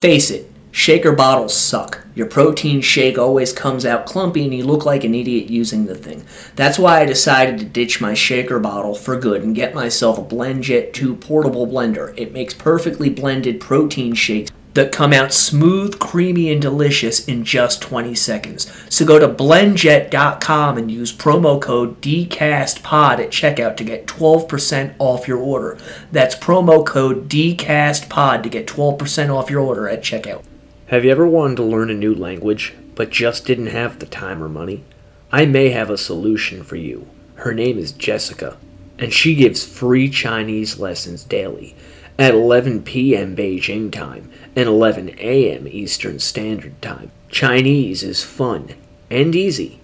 [0.00, 2.06] Face it, shaker bottles suck.
[2.14, 5.96] Your protein shake always comes out clumpy and you look like an idiot using the
[5.96, 6.24] thing.
[6.54, 10.22] That's why I decided to ditch my shaker bottle for good and get myself a
[10.22, 12.16] BlendJet 2 portable blender.
[12.16, 17.82] It makes perfectly blended protein shakes that come out smooth, creamy, and delicious in just
[17.82, 18.72] 20 seconds.
[18.88, 25.26] So go to blendjet.com and use promo code DCASTPOD at checkout to get 12% off
[25.26, 25.78] your order.
[26.12, 30.44] That's promo code DCASTPOD to get 12% off your order at checkout.
[30.86, 34.40] Have you ever wanted to learn a new language, but just didn't have the time
[34.40, 34.84] or money?
[35.32, 37.08] I may have a solution for you.
[37.34, 38.56] Her name is Jessica,
[38.96, 41.74] and she gives free Chinese lessons daily
[42.16, 43.36] at 11 p.m.
[43.36, 45.68] Beijing time and 11 a.m.
[45.68, 47.10] Eastern Standard Time.
[47.28, 48.74] Chinese is fun
[49.10, 49.80] and easy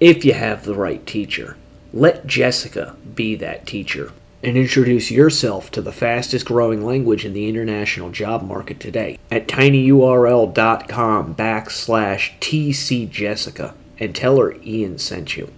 [0.00, 1.56] if you have the right teacher.
[1.92, 7.48] Let Jessica be that teacher and introduce yourself to the fastest growing language in the
[7.48, 15.50] international job market today at tinyurl.com backslash tcjessica and tell her Ian sent you.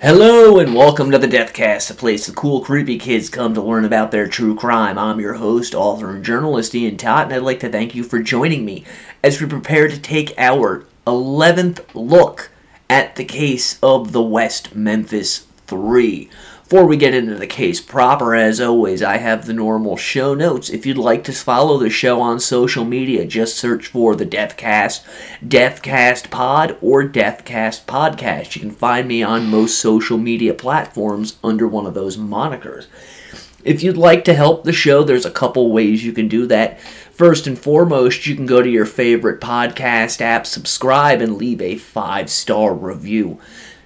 [0.00, 3.84] Hello and welcome to the Deathcast, a place the cool, creepy kids come to learn
[3.84, 4.96] about their true crime.
[4.96, 8.22] I'm your host, author, and journalist Ian Tott, and I'd like to thank you for
[8.22, 8.84] joining me
[9.24, 12.48] as we prepare to take our 11th look
[12.88, 16.30] at the case of the West Memphis Three.
[16.68, 20.68] Before we get into the case proper, as always, I have the normal show notes.
[20.68, 25.02] If you'd like to follow the show on social media, just search for the Deathcast,
[25.42, 28.54] Deathcast Pod, or Deathcast Podcast.
[28.54, 32.84] You can find me on most social media platforms under one of those monikers.
[33.64, 36.82] If you'd like to help the show, there's a couple ways you can do that.
[36.82, 41.76] First and foremost, you can go to your favorite podcast app, subscribe, and leave a
[41.76, 43.40] five star review.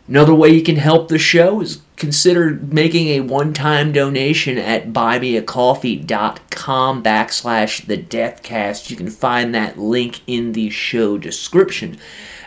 [0.09, 7.03] Another way you can help the show is consider making a one-time donation at buymeacoffee.com
[7.03, 8.91] backslash the deathcast.
[8.91, 11.99] You can find that link in the show description.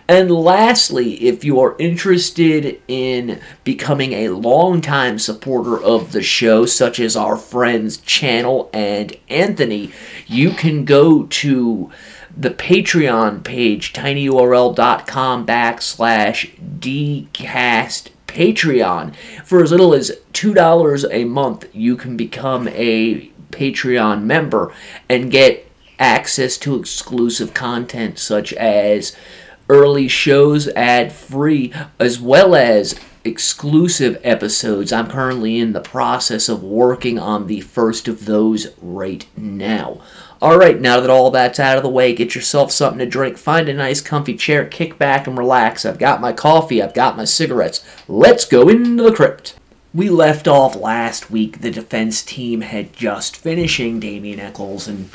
[0.07, 6.99] And lastly, if you are interested in becoming a longtime supporter of the show, such
[6.99, 9.91] as our friends Channel and Anthony,
[10.27, 11.89] you can go to
[12.37, 19.15] the Patreon page, tinyurl.com backslash dcast Patreon.
[19.43, 24.73] For as little as $2 a month, you can become a Patreon member
[25.07, 29.15] and get access to exclusive content such as
[29.69, 34.93] early shows ad free, as well as exclusive episodes.
[34.93, 40.01] I'm currently in the process of working on the first of those right now.
[40.45, 43.35] All right, now that all that's out of the way, get yourself something to drink,
[43.35, 45.87] find a nice comfy chair, kick back and relax.
[45.87, 47.83] I've got my coffee, I've got my cigarettes.
[48.07, 49.55] Let's go into the crypt.
[49.91, 51.61] We left off last week.
[51.61, 55.09] The defense team had just finishing Damien Echols, and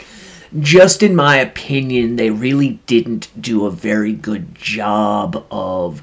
[0.58, 6.02] just in my opinion, they really didn't do a very good job of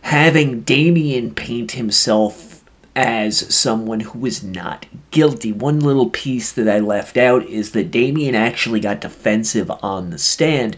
[0.00, 2.51] having Damien paint himself
[2.94, 5.52] as someone who was not guilty.
[5.52, 10.18] One little piece that I left out is that Damien actually got defensive on the
[10.18, 10.76] stand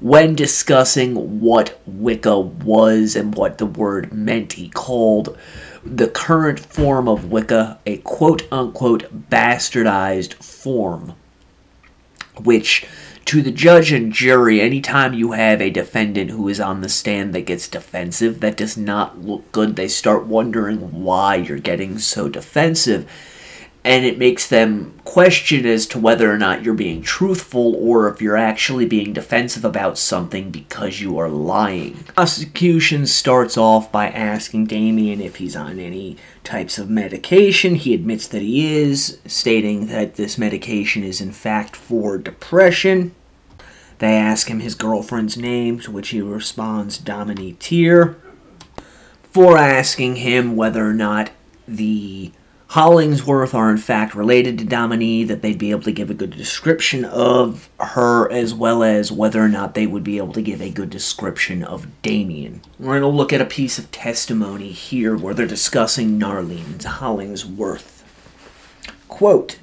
[0.00, 4.54] when discussing what Wicca was and what the word meant.
[4.54, 5.38] He called
[5.84, 11.14] the current form of Wicca a quote unquote bastardized form,
[12.42, 12.86] which
[13.26, 17.34] to the judge and jury, anytime you have a defendant who is on the stand
[17.34, 19.76] that gets defensive, that does not look good.
[19.76, 23.10] They start wondering why you're getting so defensive.
[23.86, 28.22] And it makes them question as to whether or not you're being truthful or if
[28.22, 31.92] you're actually being defensive about something because you are lying.
[32.16, 37.74] Prosecution starts off by asking Damien if he's on any types of medication.
[37.74, 43.14] He admits that he is, stating that this medication is in fact for depression.
[43.98, 48.16] They ask him his girlfriend's name, to which he responds Dominique Teer.
[49.30, 51.30] For asking him whether or not
[51.68, 52.32] the
[52.74, 56.30] Hollingsworth are in fact related to Dominique, that they'd be able to give a good
[56.30, 60.60] description of her, as well as whether or not they would be able to give
[60.60, 62.62] a good description of Damien.
[62.80, 68.02] We're going to look at a piece of testimony here where they're discussing Narlene Hollingsworth.
[69.06, 69.60] Quote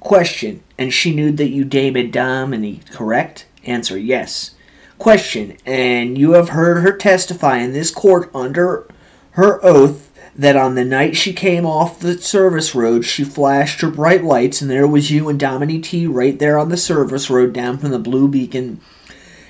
[0.00, 3.46] Question, and she knew that you dated Dominique, correct?
[3.62, 4.56] Answer, yes.
[4.98, 8.88] Question, and you have heard her testify in this court under
[9.34, 13.90] her oath that on the night she came off the service road, she flashed her
[13.90, 17.52] bright lights, and there was you and Dominique T right there on the service road
[17.52, 18.80] down from the Blue Beacon.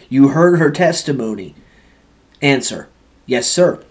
[0.08, 1.54] You heard her testimony.
[2.42, 2.88] Answer
[3.26, 3.82] Yes, sir.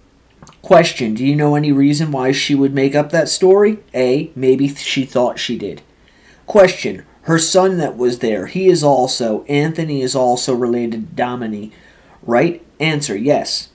[0.61, 3.79] Question Do you know any reason why she would make up that story?
[3.93, 4.31] A.
[4.35, 5.81] Maybe she thought she did.
[6.45, 11.71] Question Her son that was there, he is also, Anthony is also related to Domini,
[12.21, 12.63] right?
[12.79, 13.69] Answer, yes.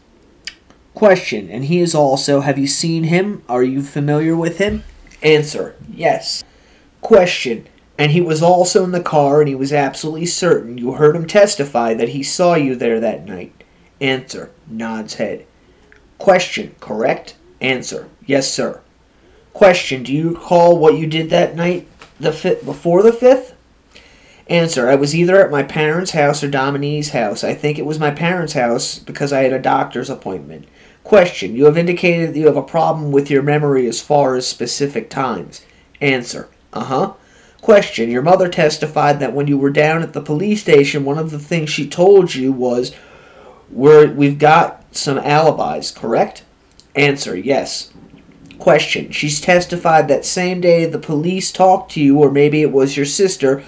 [0.98, 3.44] Question, and he is also, have you seen him?
[3.48, 4.82] Are you familiar with him?
[5.22, 6.42] Answer, yes.
[7.02, 11.14] Question, and he was also in the car and he was absolutely certain you heard
[11.14, 13.62] him testify that he saw you there that night.
[14.00, 15.46] Answer, nods head.
[16.18, 17.36] Question, correct?
[17.60, 18.80] Answer, yes, sir.
[19.52, 21.86] Question, do you recall what you did that night
[22.18, 23.52] the fifth, before the 5th?
[24.48, 27.44] Answer, I was either at my parents' house or Dominique's house.
[27.44, 30.66] I think it was my parents' house because I had a doctor's appointment.
[31.08, 34.46] Question, you have indicated that you have a problem with your memory as far as
[34.46, 35.64] specific times.
[36.02, 37.14] Answer, uh-huh.
[37.62, 41.31] Question, your mother testified that when you were down at the police station, one of
[41.31, 42.94] the things she told you was,
[43.70, 46.44] we're, we've got some alibis, correct?
[46.94, 47.90] Answer, yes.
[48.58, 52.99] Question, she's testified that same day the police talked to you, or maybe it was
[52.99, 53.64] your sister,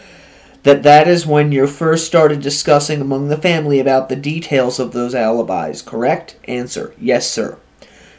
[0.63, 4.93] that that is when you first started discussing among the family about the details of
[4.93, 6.37] those alibis, correct?
[6.45, 7.59] Answer, yes, sir.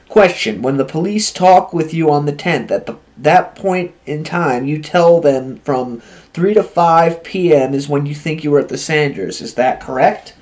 [0.09, 4.23] Question, when the police talk with you on the 10th, at the, that point in
[4.23, 6.01] time, you tell them from
[6.33, 7.73] 3 to 5 p.m.
[7.73, 10.35] is when you think you were at the Sanders, is that correct?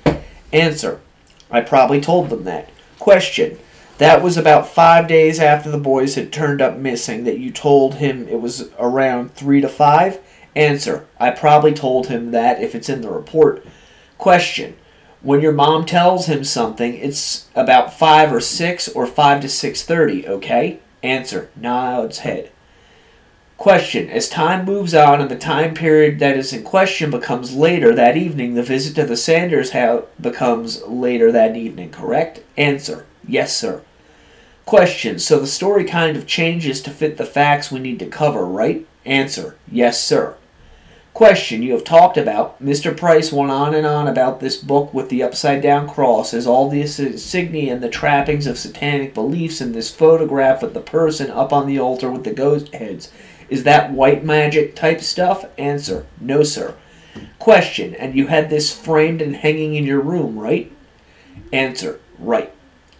[0.52, 1.00] Answer,
[1.50, 2.70] I probably told them that.
[2.98, 3.58] Question,
[3.98, 7.96] that was about five days after the boys had turned up missing that you told
[7.96, 10.20] him it was around 3 to 5?
[10.56, 11.06] Answer.
[11.18, 13.64] I probably told him that if it's in the report.
[14.18, 14.76] Question.
[15.22, 20.26] When your mom tells him something, it's about 5 or 6 or 5 to 6.30,
[20.26, 20.80] okay?
[21.02, 21.50] Answer.
[21.56, 22.50] Nods head.
[23.58, 24.08] Question.
[24.08, 28.16] As time moves on and the time period that is in question becomes later that
[28.16, 32.40] evening, the visit to the Sanders house becomes later that evening, correct?
[32.56, 33.04] Answer.
[33.28, 33.82] Yes, sir.
[34.64, 35.18] Question.
[35.18, 38.86] So the story kind of changes to fit the facts we need to cover, right?
[39.04, 39.56] Answer.
[39.70, 40.36] Yes, sir.
[41.12, 42.62] Question you have talked about.
[42.62, 42.96] Mr.
[42.96, 46.70] Price went on and on about this book with the upside down cross as all
[46.70, 51.52] the insignia and the trappings of satanic beliefs and this photograph of the person up
[51.52, 53.10] on the altar with the ghost heads.
[53.48, 55.44] Is that white magic type stuff?
[55.58, 56.76] Answer No, sir.
[57.40, 60.72] Question And you had this framed and hanging in your room, right?
[61.52, 62.52] Answer Right.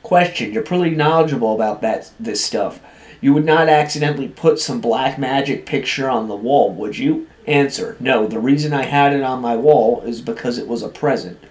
[0.02, 2.80] Question You're pretty knowledgeable about that this stuff.
[3.20, 7.28] You would not accidentally put some black magic picture on the wall, would you?
[7.50, 10.88] Answer No, the reason I had it on my wall is because it was a
[10.88, 11.42] present.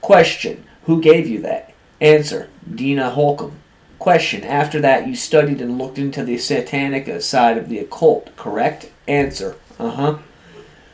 [0.00, 1.74] Question Who gave you that?
[2.00, 3.58] Answer Dina Holcomb.
[3.98, 8.90] Question After that, you studied and looked into the satanic side of the occult, correct?
[9.06, 10.18] Answer Uh huh.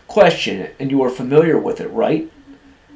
[0.09, 2.29] Question And you are familiar with it, right?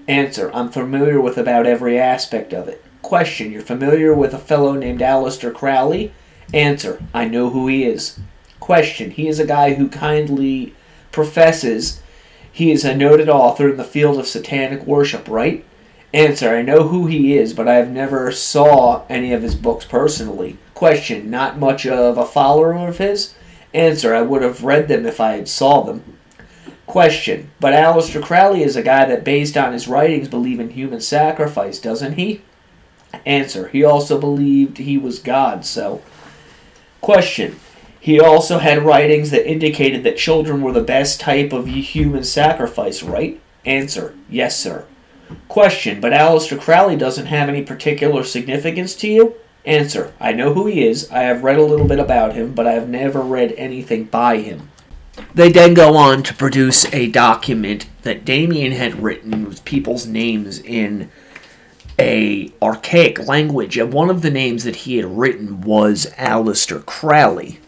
[0.08, 2.84] Answer I'm familiar with about every aspect of it.
[3.02, 6.12] Question You're familiar with a fellow named Aleister Crowley?
[6.52, 8.18] Answer I know who he is.
[8.58, 10.74] Question He is a guy who kindly
[11.16, 12.02] professes
[12.52, 15.64] he is a noted author in the field of satanic worship, right?
[16.12, 19.86] Answer, I know who he is, but I have never saw any of his books
[19.86, 20.58] personally.
[20.74, 23.34] Question, not much of a follower of his?
[23.72, 26.18] Answer, I would have read them if I had saw them.
[26.86, 31.00] Question, but Aleister Crowley is a guy that based on his writings believe in human
[31.00, 32.42] sacrifice, doesn't he?
[33.24, 36.02] Answer, he also believed he was God, so.
[37.00, 37.56] Question,
[38.06, 43.02] he also had writings that indicated that children were the best type of human sacrifice,
[43.02, 43.40] right?
[43.64, 44.84] Answer, yes, sir.
[45.48, 49.34] Question, but Aleister Crowley doesn't have any particular significance to you?
[49.64, 51.10] Answer, I know who he is.
[51.10, 54.36] I have read a little bit about him, but I have never read anything by
[54.36, 54.70] him.
[55.34, 60.60] They then go on to produce a document that Damien had written with people's names
[60.60, 61.10] in
[61.98, 67.58] a archaic language, and one of the names that he had written was Aleister Crowley.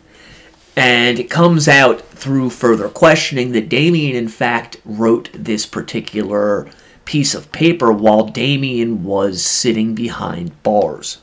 [0.79, 6.69] And it comes out through further questioning that Damien, in fact, wrote this particular
[7.05, 11.17] piece of paper while Damien was sitting behind bars,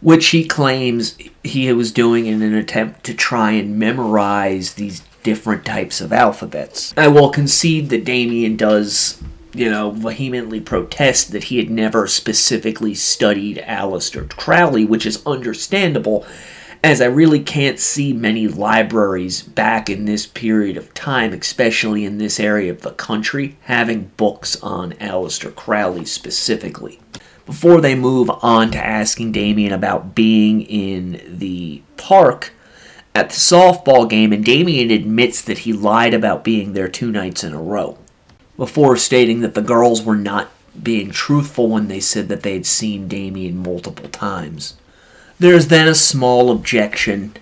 [0.00, 5.66] which he claims he was doing in an attempt to try and memorize these different
[5.66, 6.94] types of alphabets.
[6.96, 12.94] I will concede that Damien does, you know, vehemently protest that he had never specifically
[12.94, 16.26] studied Aleister Crowley, which is understandable
[16.84, 22.18] as I really can't see many libraries back in this period of time, especially in
[22.18, 27.00] this area of the country, having books on Aleister Crowley specifically.
[27.46, 32.52] Before they move on to asking Damien about being in the park
[33.14, 37.42] at the softball game, and Damien admits that he lied about being there two nights
[37.42, 37.96] in a row,
[38.58, 40.50] before stating that the girls were not
[40.82, 44.74] being truthful when they said that they had seen Damien multiple times.
[45.38, 47.34] There's then a small objection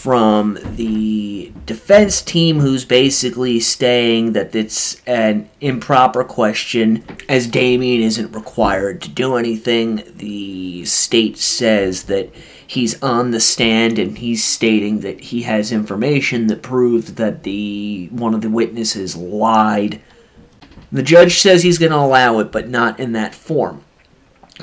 [0.00, 8.32] from the defense team who's basically saying that it's an improper question as Damien isn't
[8.32, 10.02] required to do anything.
[10.16, 12.34] The state says that
[12.66, 18.08] he's on the stand and he's stating that he has information that proves that the
[18.10, 20.00] one of the witnesses lied.
[20.90, 23.84] The judge says he's going to allow it but not in that form.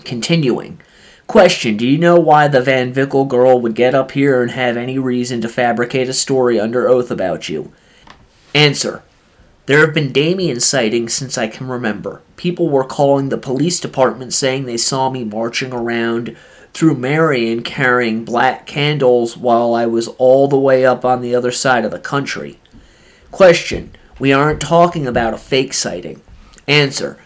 [0.03, 0.81] Continuing.
[1.27, 4.77] Question Do you know why the Van Vickle girl would get up here and have
[4.77, 7.73] any reason to fabricate a story under oath about you?
[8.55, 9.03] Answer
[9.65, 12.21] There have been Damien sightings since I can remember.
[12.37, 16.37] People were calling the police department saying they saw me marching around
[16.73, 21.51] through Marion carrying black candles while I was all the way up on the other
[21.51, 22.61] side of the country.
[23.31, 26.21] Question We aren't talking about a fake sighting.
[26.69, 27.19] Answer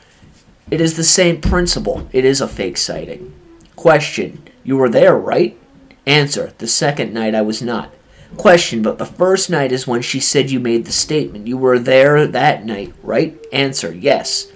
[0.71, 2.09] It is the same principle.
[2.11, 3.35] It is a fake sighting.
[3.81, 4.43] Question.
[4.63, 5.59] You were there, right?
[6.05, 6.53] Answer.
[6.59, 7.91] The second night I was not.
[8.37, 8.83] Question.
[8.83, 11.47] But the first night is when she said you made the statement.
[11.47, 13.43] You were there that night, right?
[13.51, 13.91] Answer.
[13.91, 14.51] Yes.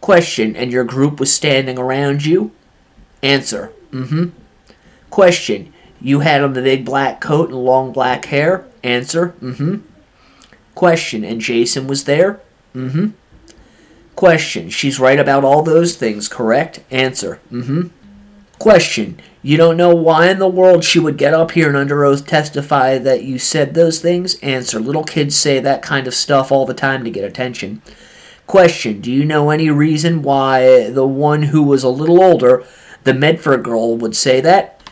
[0.00, 0.54] Question.
[0.54, 2.52] And your group was standing around you?
[3.24, 3.72] Answer.
[3.90, 4.24] Mm hmm.
[5.10, 5.72] Question.
[6.00, 8.66] You had on the big black coat and long black hair?
[8.84, 9.34] Answer.
[9.42, 9.76] Mm hmm.
[10.76, 11.24] Question.
[11.24, 12.40] And Jason was there?
[12.76, 13.06] Mm hmm.
[14.14, 14.70] Question.
[14.70, 16.84] She's right about all those things, correct?
[16.92, 17.40] Answer.
[17.50, 17.88] Mm hmm.
[18.60, 19.18] Question.
[19.40, 22.26] You don't know why in the world she would get up here and under oath
[22.26, 24.34] testify that you said those things?
[24.40, 24.78] Answer.
[24.78, 27.80] Little kids say that kind of stuff all the time to get attention.
[28.46, 29.00] Question.
[29.00, 32.62] Do you know any reason why the one who was a little older,
[33.04, 34.82] the Medford girl, would say that?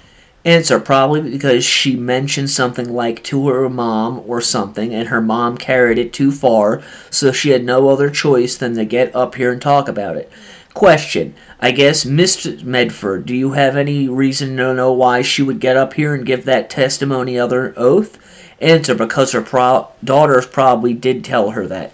[0.47, 0.81] Answer.
[0.81, 5.99] Probably because she mentioned something like to her mom or something, and her mom carried
[5.99, 9.61] it too far, so she had no other choice than to get up here and
[9.61, 10.33] talk about it.
[10.75, 11.35] Question.
[11.61, 12.63] I guess, Mr.
[12.63, 16.25] Medford, do you have any reason to know why she would get up here and
[16.25, 18.19] give that testimony other oath?
[18.61, 21.93] Answer, because her pro- daughters probably did tell her that.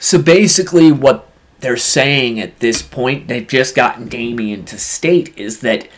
[0.00, 1.28] So basically, what
[1.60, 5.88] they're saying at this point, they've just gotten Damien to state, is that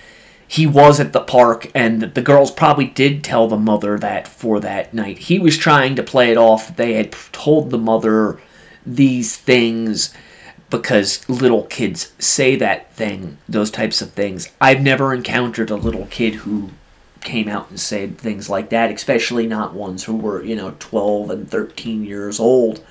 [0.53, 4.61] he was at the park and the girls probably did tell the mother that for
[4.61, 5.17] that night.
[5.17, 6.77] He was trying to play it off.
[6.77, 8.39] They had told the mother
[8.85, 10.13] these things
[10.73, 14.51] because little kids say that thing, those types of things.
[14.61, 16.71] I've never encountered a little kid who
[17.21, 21.31] came out and said things like that, especially not ones who were, you know, 12
[21.31, 22.85] and 13 years old.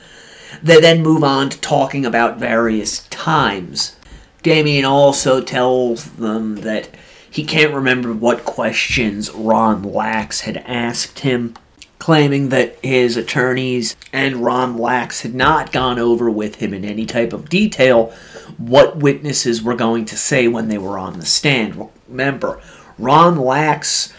[0.63, 3.95] They then move on to talking about various times.
[4.43, 6.89] Damien also tells them that
[7.29, 11.55] he can't remember what questions Ron Lax had asked him
[12.01, 17.05] claiming that his attorneys and Ron Lax had not gone over with him in any
[17.05, 18.11] type of detail
[18.57, 21.89] what witnesses were going to say when they were on the stand.
[22.07, 22.59] Remember,
[22.97, 24.11] Ron Lax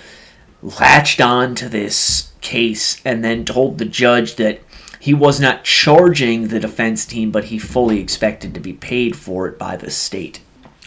[0.62, 4.60] latched on to this case and then told the judge that
[5.00, 9.48] he was not charging the defense team, but he fully expected to be paid for
[9.48, 10.40] it by the state.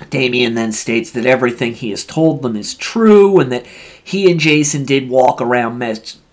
[0.09, 3.65] Damien then states that everything he has told them is true and that
[4.01, 5.77] he and Jason did walk around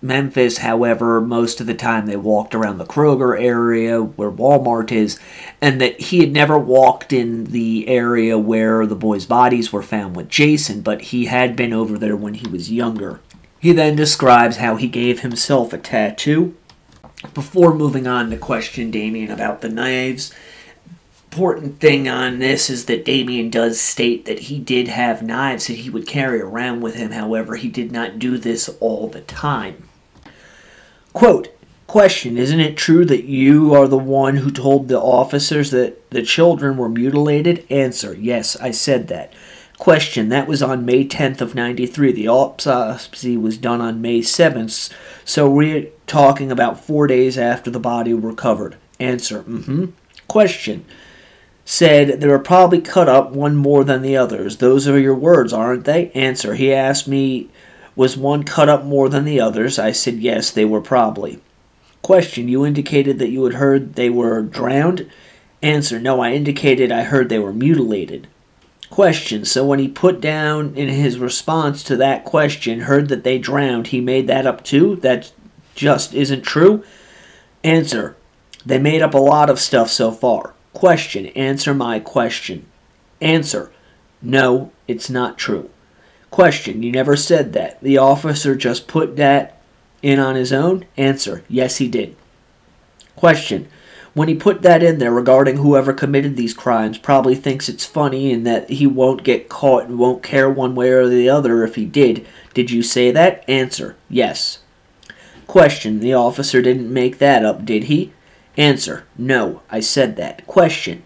[0.03, 0.59] Memphis.
[0.59, 5.19] However, most of the time they walked around the Kroger area where Walmart is,
[5.61, 10.15] and that he had never walked in the area where the boys' bodies were found
[10.15, 13.21] with Jason, but he had been over there when he was younger.
[13.59, 16.55] He then describes how he gave himself a tattoo.
[17.33, 20.33] Before moving on to question Damien about the knives,
[21.31, 25.77] important thing on this is that Damien does state that he did have knives that
[25.77, 27.11] he would carry around with him.
[27.11, 29.87] However, he did not do this all the time.
[31.13, 31.49] Quote,
[31.87, 36.23] Question Isn't it true that you are the one who told the officers that the
[36.23, 37.65] children were mutilated?
[37.69, 39.31] Answer Yes, I said that.
[39.77, 42.11] Question That was on May 10th of 93.
[42.13, 44.91] The autopsy was done on May 7th,
[45.23, 48.77] so we're talking about four days after the body recovered.
[48.99, 49.85] Answer Mm hmm.
[50.27, 50.85] Question
[51.65, 54.57] said they were probably cut up one more than the others.
[54.57, 56.11] Those are your words, aren't they?
[56.11, 56.55] Answer.
[56.55, 57.49] He asked me,
[57.95, 59.77] was one cut up more than the others?
[59.77, 61.39] I said, yes, they were probably.
[62.01, 62.47] Question.
[62.47, 65.09] You indicated that you had heard they were drowned?
[65.61, 65.99] Answer.
[65.99, 68.27] No, I indicated I heard they were mutilated.
[68.89, 69.45] Question.
[69.45, 73.87] So when he put down in his response to that question, heard that they drowned,
[73.87, 74.97] he made that up too?
[74.97, 75.31] That
[75.75, 76.83] just isn't true?
[77.63, 78.15] Answer.
[78.65, 80.53] They made up a lot of stuff so far.
[80.73, 81.27] Question.
[81.27, 82.65] Answer my question.
[83.21, 83.71] Answer.
[84.21, 85.69] No, it's not true.
[86.33, 86.81] Question.
[86.81, 87.79] You never said that.
[87.83, 89.61] The officer just put that
[90.01, 90.83] in on his own?
[90.97, 91.43] Answer.
[91.47, 92.15] Yes, he did.
[93.15, 93.67] Question.
[94.15, 98.33] When he put that in there regarding whoever committed these crimes probably thinks it's funny
[98.33, 101.75] and that he won't get caught and won't care one way or the other if
[101.75, 102.25] he did.
[102.55, 103.47] Did you say that?
[103.47, 103.95] Answer.
[104.09, 104.57] Yes.
[105.45, 105.99] Question.
[105.99, 108.11] The officer didn't make that up, did he?
[108.57, 109.05] Answer.
[109.19, 110.47] No, I said that.
[110.47, 111.03] Question.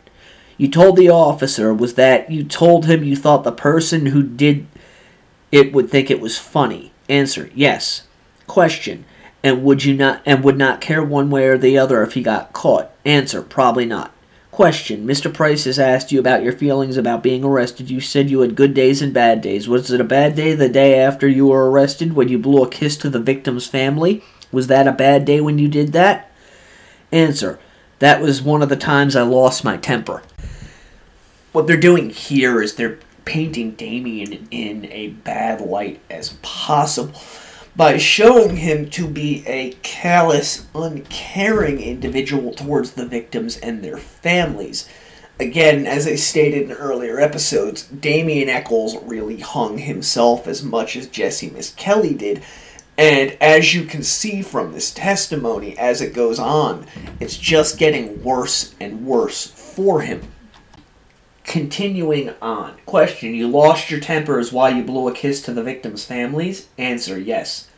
[0.58, 4.68] You told the officer was that you told him you thought the person who did
[5.52, 6.92] it would think it was funny.
[7.10, 7.50] Answer.
[7.56, 8.04] Yes.
[8.48, 9.06] Question.
[9.44, 12.22] And would you not and would not care one way or the other if he
[12.22, 12.92] got caught?
[13.06, 13.42] Answer.
[13.42, 14.12] Probably not.
[14.52, 15.06] Question.
[15.06, 15.32] Mr.
[15.32, 17.92] Price has asked you about your feelings about being arrested.
[17.92, 19.70] You said you had good days and bad days.
[19.70, 22.70] Was it a bad day the day after you were arrested when you blew a
[22.70, 24.24] kiss to the victim's family?
[24.52, 26.32] Was that a bad day when you did that?
[27.12, 27.60] Answer.
[28.00, 30.24] That was one of the times I lost my temper.
[31.52, 37.22] What they're doing here is they're painting Damien in a bad light as possible
[37.76, 44.88] by showing him to be a callous, uncaring individual towards the victims and their families.
[45.42, 51.08] Again, as I stated in earlier episodes, Damien Echols really hung himself as much as
[51.08, 52.42] Jessie Misskelley did.
[52.98, 56.88] And as you can see from this testimony as it goes on,
[57.20, 60.22] it's just getting worse and worse for him.
[61.48, 62.76] Continuing on.
[62.86, 66.68] Question You lost your temper tempers while you blew a kiss to the victims' families?
[66.78, 67.70] Answer Yes.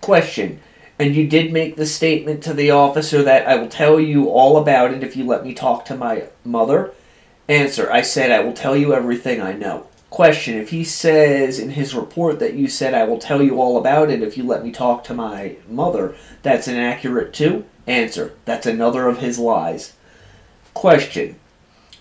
[0.00, 0.60] Question
[0.98, 4.56] And you did make the statement to the officer that I will tell you all
[4.56, 6.94] about it if you let me talk to my mother?
[7.50, 9.88] Answer I said I will tell you everything I know.
[10.08, 13.76] Question If he says in his report that you said I will tell you all
[13.76, 17.66] about it if you let me talk to my mother, that's inaccurate too?
[17.86, 19.92] Answer That's another of his lies.
[20.72, 21.36] Question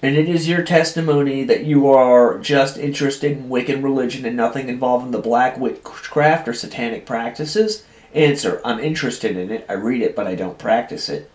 [0.02, 4.70] and it is your testimony that you are just interested in Wiccan religion and nothing
[4.70, 7.84] involving the black witchcraft or satanic practices?
[8.14, 9.66] Answer, I'm interested in it.
[9.68, 11.32] I read it, but I don't practice it.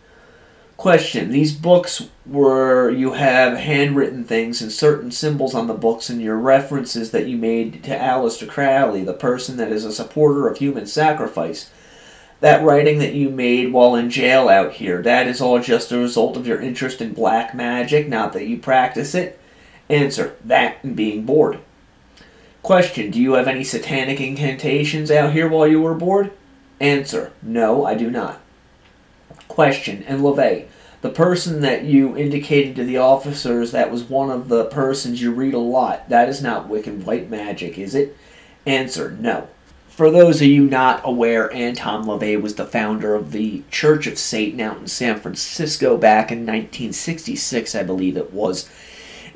[0.77, 6.21] Question, these books where you have handwritten things and certain symbols on the books and
[6.21, 10.59] your references that you made to Aleister Crowley, the person that is a supporter of
[10.59, 11.71] human sacrifice
[12.43, 15.97] that writing that you made while in jail out here, that is all just a
[15.97, 19.41] result of your interest in black magic, not that you practice it?
[19.89, 21.61] Answer, that and being bored.
[22.61, 26.33] Question, do you have any satanic incantations out here while you were bored?
[26.81, 28.41] Answer, no, I do not.
[29.47, 30.67] Question, and LaVey,
[31.01, 35.31] the person that you indicated to the officers that was one of the persons you
[35.31, 38.17] read a lot, that is not Wiccan white magic, is it?
[38.67, 39.47] Answer, no.
[39.93, 44.17] For those of you not aware, Anton LaVey was the founder of the Church of
[44.19, 48.71] Satan out in San Francisco back in 1966, I believe it was.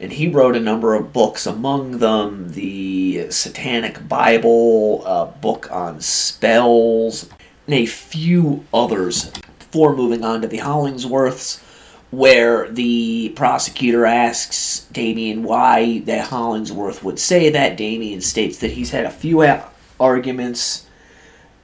[0.00, 6.00] And he wrote a number of books, among them the Satanic Bible, a book on
[6.00, 7.28] spells,
[7.66, 9.30] and a few others.
[9.58, 11.62] Before moving on to the Hollingsworths,
[12.10, 17.76] where the prosecutor asks Damien why that Hollingsworth would say that.
[17.76, 19.42] Damien states that he's had a few
[19.98, 20.86] arguments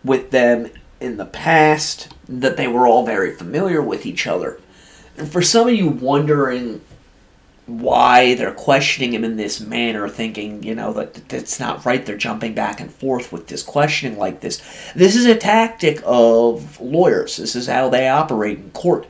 [0.04, 4.60] with them in the past, that they were all very familiar with each other.
[5.16, 6.80] And for some of you wondering
[7.66, 12.16] why they're questioning him in this manner, thinking, you know, that that's not right, they're
[12.16, 14.62] jumping back and forth with this questioning like this.
[14.94, 17.36] This is a tactic of lawyers.
[17.36, 19.06] This is how they operate in court.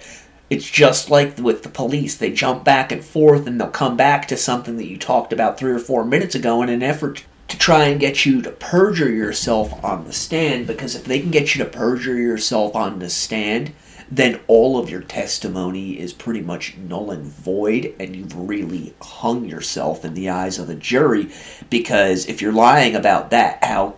[0.51, 2.17] It's just like with the police.
[2.17, 5.57] They jump back and forth and they'll come back to something that you talked about
[5.57, 7.25] three or four minutes ago in an effort
[7.63, 11.55] try and get you to perjure yourself on the stand because if they can get
[11.55, 13.73] you to perjure yourself on the stand,
[14.11, 19.45] then all of your testimony is pretty much null and void, and you've really hung
[19.45, 21.31] yourself in the eyes of the jury.
[21.71, 23.95] Because if you're lying about that, how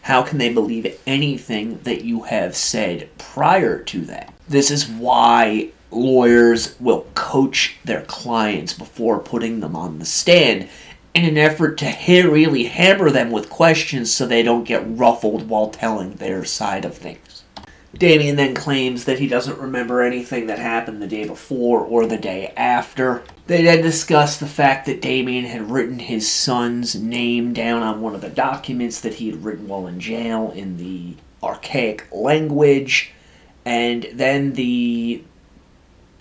[0.00, 4.32] how can they believe anything that you have said prior to that?
[4.48, 10.68] This is why lawyers will coach their clients before putting them on the stand
[11.16, 11.86] in an effort to
[12.28, 16.94] really hammer them with questions so they don't get ruffled while telling their side of
[16.96, 17.42] things.
[17.94, 22.18] Damien then claims that he doesn't remember anything that happened the day before or the
[22.18, 23.22] day after.
[23.46, 28.14] They then discuss the fact that Damien had written his son's name down on one
[28.14, 33.12] of the documents that he had written while in jail in the archaic language,
[33.64, 35.24] and then the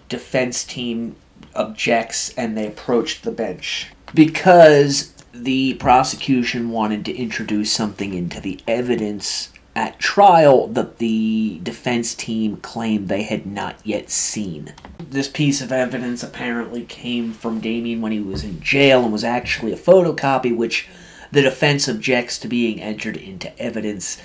[0.07, 1.17] defense team
[1.53, 8.59] objects and they approach the bench because the prosecution wanted to introduce something into the
[8.67, 14.73] evidence at trial that the defense team claimed they had not yet seen.
[14.97, 19.25] This piece of evidence apparently came from Damien when he was in jail and was
[19.25, 20.87] actually a photocopy, which
[21.31, 24.17] the defense objects to being entered into evidence.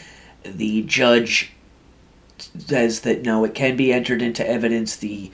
[0.44, 1.52] The judge
[2.38, 4.94] says that no, it can be entered into evidence.
[4.94, 5.32] The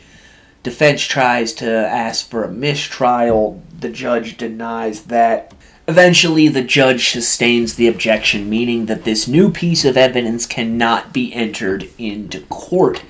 [0.66, 3.62] Defense tries to ask for a mistrial.
[3.78, 5.54] The judge denies that.
[5.86, 11.32] Eventually, the judge sustains the objection, meaning that this new piece of evidence cannot be
[11.32, 13.04] entered into court.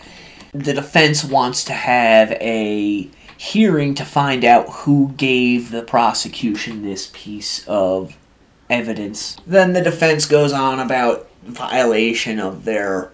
[0.53, 7.11] The defense wants to have a hearing to find out who gave the prosecution this
[7.14, 8.19] piece of
[8.69, 9.38] evidence.
[9.47, 13.12] Then the defense goes on about violation of their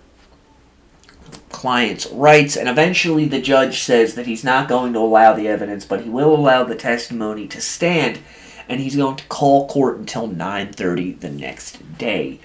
[1.52, 5.84] client's rights, and eventually the judge says that he's not going to allow the evidence,
[5.84, 8.18] but he will allow the testimony to stand,
[8.68, 12.40] and he's going to call court until 9:30 the next day,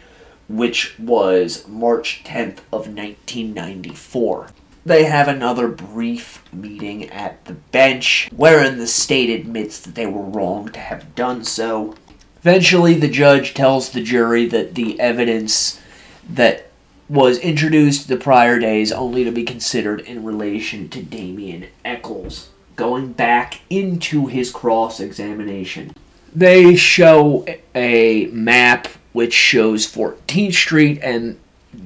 [0.47, 4.49] which was March 10th of 1994.
[4.85, 10.23] They have another brief meeting at the bench, wherein the state admits that they were
[10.23, 11.95] wrong to have done so.
[12.39, 15.81] Eventually, the judge tells the jury that the evidence
[16.29, 16.66] that
[17.09, 23.13] was introduced the prior days only to be considered in relation to Damien Echols, going
[23.13, 25.93] back into his cross examination.
[26.35, 31.39] They show a map which shows 14th Street, and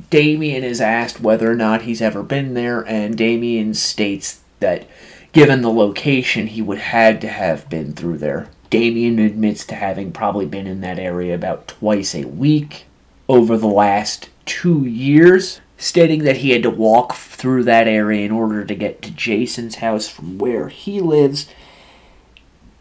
[0.10, 4.88] Damien is asked whether or not he's ever been there, and Damien states that
[5.31, 8.49] given the location, he would had to have been through there.
[8.69, 12.86] Damien admits to having probably been in that area about twice a week
[13.31, 18.31] over the last two years, stating that he had to walk through that area in
[18.31, 21.47] order to get to Jason's house from where he lives.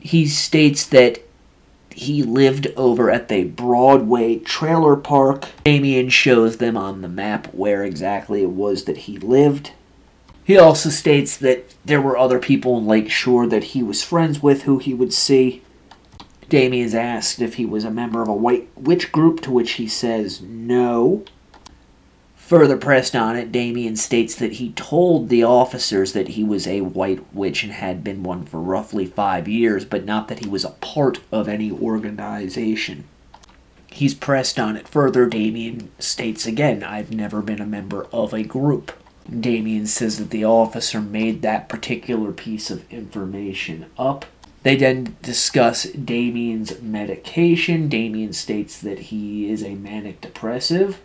[0.01, 1.21] He states that
[1.91, 5.47] he lived over at the Broadway trailer park.
[5.63, 9.71] Damien shows them on the map where exactly it was that he lived.
[10.43, 14.43] He also states that there were other people in Lake Shore that he was friends
[14.43, 15.63] with who he would see.
[16.51, 19.73] Damien is asked if he was a member of a white witch group, to which
[19.73, 21.25] he says no.
[22.35, 26.81] Further pressed on it, Damien states that he told the officers that he was a
[26.81, 30.65] white witch and had been one for roughly five years, but not that he was
[30.65, 33.05] a part of any organization.
[33.87, 35.27] He's pressed on it further.
[35.27, 38.91] Damien states again, I've never been a member of a group.
[39.29, 44.27] Damien says that the officer made that particular piece of information up.
[44.63, 47.89] They then discuss Damien's medication.
[47.89, 51.01] Damien states that he is a manic depressive.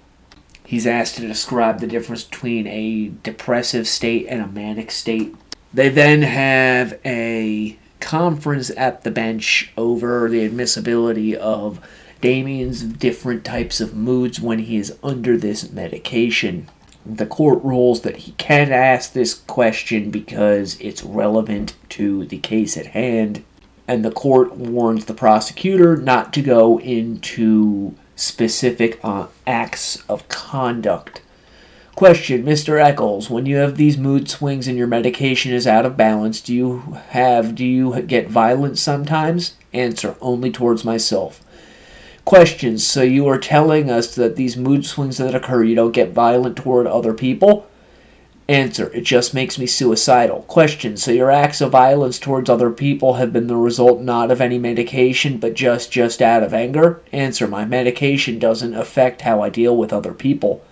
[0.66, 5.36] He's asked to describe the difference between a depressive state and a manic state.
[5.74, 11.80] They then have a conference at the bench over the admissibility of
[12.22, 16.68] Damien's different types of moods when he is under this medication.
[17.06, 22.78] The court rules that he can ask this question because it's relevant to the case
[22.78, 23.44] at hand,
[23.88, 31.22] and the court warns the prosecutor not to go into specific uh, acts of conduct.
[31.96, 32.78] Question, Mr.
[32.78, 36.54] Echols, when you have these mood swings and your medication is out of balance, do
[36.54, 39.56] you have do you get violent sometimes?
[39.72, 41.45] Answer, only towards myself.
[42.26, 46.12] Question, so you are telling us that these mood swings that occur you don't get
[46.12, 47.68] violent toward other people?
[48.50, 50.42] Answer, it just makes me suicidal.
[50.48, 54.42] Question, so your acts of violence towards other people have been the result not of
[54.42, 57.00] any medication, but just just out of anger?
[57.12, 60.64] Answer, my medication doesn't affect how I deal with other people.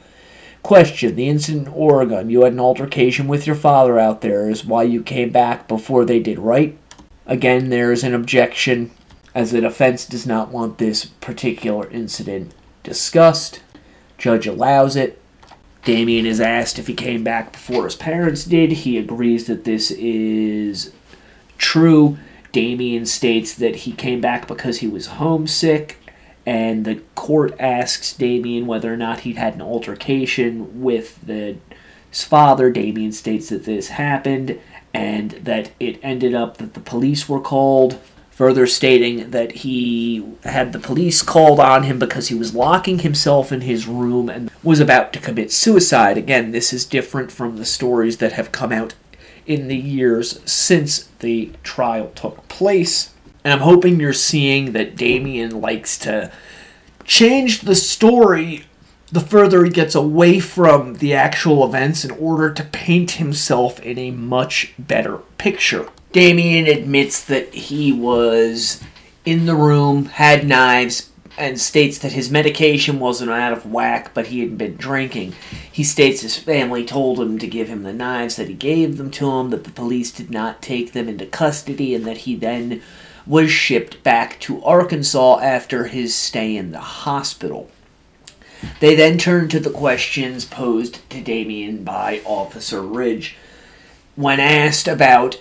[0.63, 4.65] Question, the incident in Oregon, you had an altercation with your father out there, is
[4.65, 6.75] why you came back before they did, right?
[7.27, 8.89] Again, there is an objection,
[9.35, 13.61] as the defense does not want this particular incident discussed.
[14.17, 15.19] Judge allows it.
[15.83, 18.71] Damien is asked if he came back before his parents did.
[18.71, 20.93] He agrees that this is
[21.57, 22.17] true.
[22.51, 25.97] Damien states that he came back because he was homesick,
[26.45, 31.57] and the court asks Damien whether or not he'd had an altercation with the,
[32.09, 32.69] his father.
[32.71, 34.59] Damien states that this happened
[34.93, 37.99] and that it ended up that the police were called
[38.33, 43.51] further stating that he had the police called on him because he was locking himself
[43.51, 46.17] in his room and was about to commit suicide.
[46.17, 48.95] Again, this is different from the stories that have come out
[49.45, 53.13] in the years since the trial took place.
[53.43, 56.31] And I'm hoping you're seeing that Damien likes to
[57.05, 58.63] change the story
[59.13, 63.99] the further he gets away from the actual events in order to paint himself in
[63.99, 65.87] a much better picture.
[66.11, 68.81] Damien admits that he was
[69.23, 74.27] in the room, had knives, and states that his medication wasn't out of whack, but
[74.27, 75.33] he had been drinking.
[75.71, 79.11] He states his family told him to give him the knives, that he gave them
[79.11, 82.81] to him, that the police did not take them into custody, and that he then
[83.27, 87.69] was shipped back to Arkansas after his stay in the hospital.
[88.79, 93.35] They then turn to the questions posed to Damien by Officer Ridge.
[94.15, 95.39] when asked about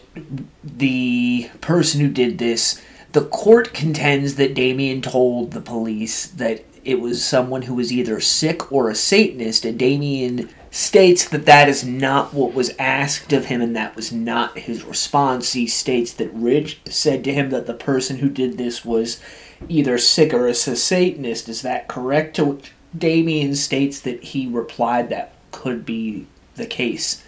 [0.65, 2.81] the person who did this,
[3.13, 8.19] the court contends that Damien told the police that it was someone who was either
[8.21, 13.45] sick or a Satanist, and Damien states that that is not what was asked of
[13.45, 15.53] him and that was not his response.
[15.53, 19.21] He states that Ridge said to him that the person who did this was
[19.69, 21.49] either sick or a Satanist.
[21.49, 22.37] Is that correct?
[22.37, 26.27] To which Damien states that he replied that could be
[26.57, 27.23] the case.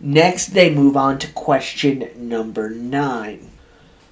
[0.00, 3.50] Next, they move on to question number nine.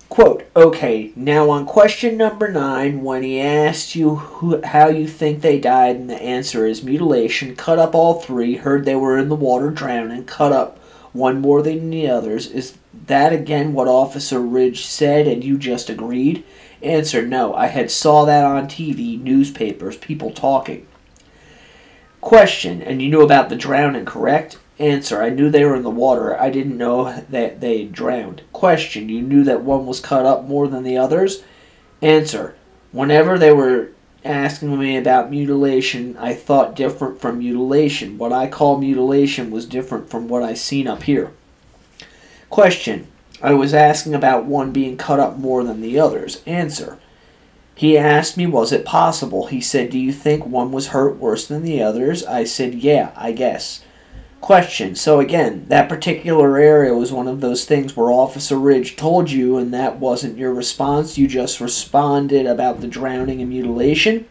[0.09, 5.41] Quote, okay, now on question number nine, when he asked you who, how you think
[5.41, 9.31] they died, and the answer is mutilation, cut up all three, heard they were in
[9.31, 10.79] the water drowning, cut up
[11.15, 15.89] one more than the others, is that again what Officer Ridge said and you just
[15.89, 16.45] agreed?
[16.83, 20.87] Answer, no, I had saw that on TV, newspapers, people talking.
[22.21, 24.59] Question, and you knew about the drowning, correct?
[24.79, 26.41] Answer: I knew they were in the water.
[26.41, 28.43] I didn't know that they drowned.
[28.53, 31.45] Question: You knew that one was cut up more than the others?
[32.01, 32.57] Answer:
[32.91, 33.91] Whenever they were
[34.25, 38.19] asking me about mutilation, I thought different from mutilation.
[38.19, 41.33] What I call mutilation was different from what I seen up here.
[42.51, 43.07] Question:
[43.43, 46.41] I was asking about one being cut up more than the others.
[46.47, 46.99] Answer:
[47.75, 49.47] He asked me, was it possible?
[49.47, 52.25] He said, Do you think one was hurt worse than the others?
[52.25, 53.83] I said, Yeah, I guess.
[54.41, 54.95] Question.
[54.95, 59.57] So again, that particular area was one of those things where Officer Ridge told you
[59.57, 61.17] and that wasn't your response.
[61.17, 64.27] You just responded about the drowning and mutilation.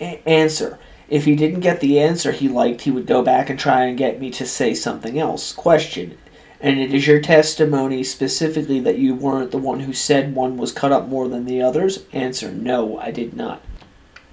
[0.00, 0.78] A- answer.
[1.08, 3.98] If he didn't get the answer he liked, he would go back and try and
[3.98, 5.52] get me to say something else.
[5.52, 6.16] Question.
[6.60, 10.72] And it is your testimony specifically that you weren't the one who said one was
[10.72, 12.04] cut up more than the others?
[12.12, 12.52] Answer.
[12.52, 13.62] No, I did not.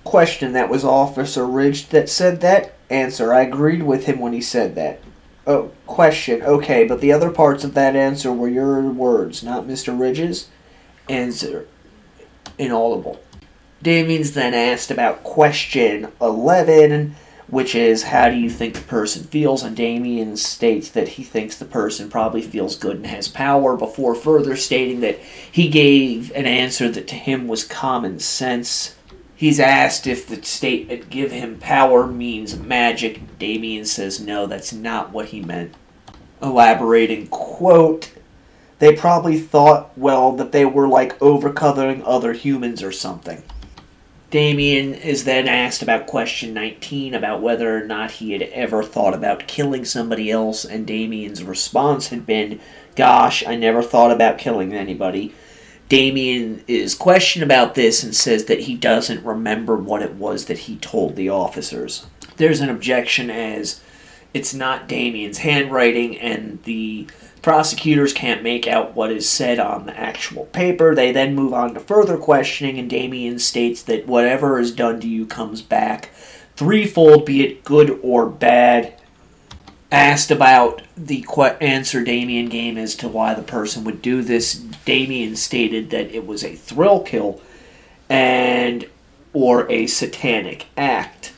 [0.03, 0.53] Question.
[0.53, 2.75] That was Officer Ridge that said that?
[2.89, 3.33] Answer.
[3.33, 4.99] I agreed with him when he said that.
[5.45, 6.41] Oh, question.
[6.41, 9.97] Okay, but the other parts of that answer were your words, not Mr.
[9.97, 10.49] Ridge's?
[11.07, 11.65] Answer.
[12.57, 13.21] Inaudible.
[13.81, 17.15] Damien's then asked about question 11,
[17.49, 19.63] which is how do you think the person feels?
[19.63, 24.15] And Damien states that he thinks the person probably feels good and has power, before
[24.15, 28.95] further stating that he gave an answer that to him was common sense.
[29.35, 33.37] He's asked if the statement give him power means magic.
[33.37, 35.73] Damien says no, that's not what he meant.
[36.41, 38.11] Elaborating, quote,
[38.79, 43.41] they probably thought, well, that they were like overcovering other humans or something.
[44.29, 49.13] Damien is then asked about question 19 about whether or not he had ever thought
[49.13, 52.59] about killing somebody else, and Damien's response had been,
[52.95, 55.33] Gosh, I never thought about killing anybody.
[55.87, 60.59] Damien is questioned about this and says that he doesn't remember what it was that
[60.59, 62.05] he told the officers.
[62.35, 63.81] There's an objection as
[64.33, 67.07] it's not Damien's handwriting, and the
[67.41, 70.93] prosecutors can't make out what is said on the actual paper.
[70.93, 75.07] They then move on to further questioning, and Damien states that whatever is done to
[75.07, 76.09] you comes back
[76.55, 78.99] threefold, be it good or bad
[79.91, 81.25] asked about the
[81.61, 86.25] answer Damien gave as to why the person would do this, Damien stated that it
[86.25, 87.41] was a thrill kill
[88.09, 88.85] and
[89.33, 91.33] or a satanic act.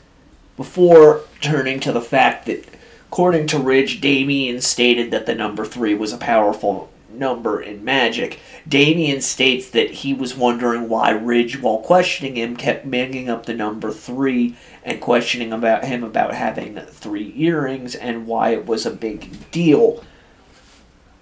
[0.57, 2.65] Before turning to the fact that,
[3.11, 8.39] according to Ridge, Damien stated that the number three was a powerful number in magic.
[8.67, 13.53] Damien states that he was wondering why Ridge, while questioning him, kept bringing up the
[13.55, 18.91] number three and questioning about him about having three earrings and why it was a
[18.91, 20.03] big deal.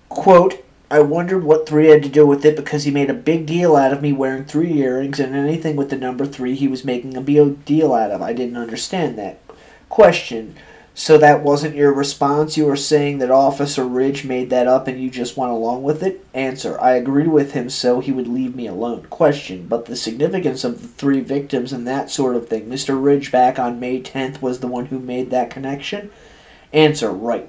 [0.10, 3.46] Quote, I wondered what three had to do with it because he made a big
[3.46, 6.86] deal out of me wearing three earrings and anything with the number three he was
[6.86, 8.22] making a big deal out of.
[8.22, 9.40] I didn't understand that.
[9.90, 10.56] Question.
[11.00, 12.58] So that wasn't your response?
[12.58, 16.02] You were saying that Officer Ridge made that up and you just went along with
[16.02, 16.26] it?
[16.34, 16.82] Answer.
[16.82, 19.06] I agreed with him so he would leave me alone.
[19.12, 19.68] Question.
[19.68, 22.66] But the significance of the three victims and that sort of thing.
[22.66, 23.00] Mr.
[23.00, 26.10] Ridge back on May 10th was the one who made that connection?
[26.74, 27.12] Answer.
[27.12, 27.48] Right.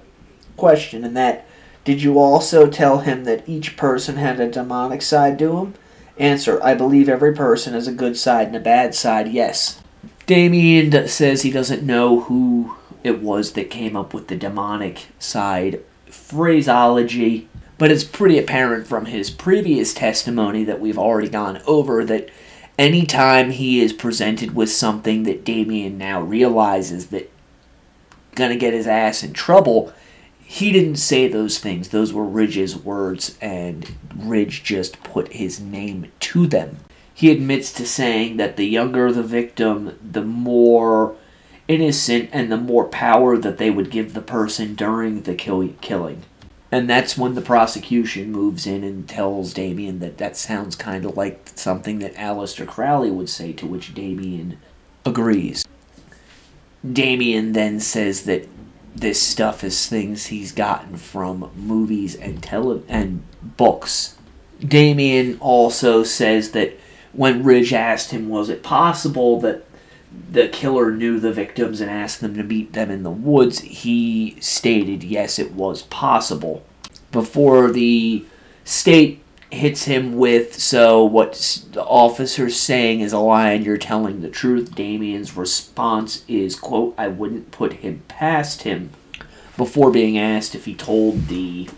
[0.58, 1.02] Question.
[1.02, 1.46] And that
[1.84, 5.74] did you also tell him that each person had a demonic side to him?
[6.18, 6.62] Answer.
[6.62, 9.80] I believe every person has a good side and a bad side, yes.
[10.26, 15.80] Damien says he doesn't know who it was that came up with the demonic side
[16.06, 22.28] phraseology, but it's pretty apparent from his previous testimony that we've already gone over that
[22.78, 27.30] anytime he is presented with something that Damien now realizes that
[28.34, 29.92] gonna get his ass in trouble,
[30.40, 31.88] he didn't say those things.
[31.88, 36.78] Those were Ridge's words, and Ridge just put his name to them.
[37.12, 41.16] He admits to saying that the younger the victim, the more
[41.68, 46.22] innocent and the more power that they would give the person during the kill- killing.
[46.70, 51.16] And that's when the prosecution moves in and tells Damien that that sounds kind of
[51.16, 54.58] like something that Aleister Crowley would say, to which Damien
[55.04, 55.64] agrees.
[56.90, 58.48] Damien then says that
[58.94, 63.22] this stuff is things he's gotten from movies and tele- and
[63.56, 64.16] books.
[64.60, 66.78] Damien also says that
[67.12, 69.64] when Ridge asked him, was it possible that
[70.30, 74.36] the killer knew the victims and asked them to meet them in the woods, he
[74.40, 76.64] stated yes, it was possible.
[77.12, 78.24] Before the
[78.64, 84.20] state hits him with, so what the officer's saying is a lie and you're telling
[84.20, 88.90] the truth, Damien's response is, quote, I wouldn't put him past him,
[89.56, 91.68] before being asked if he told the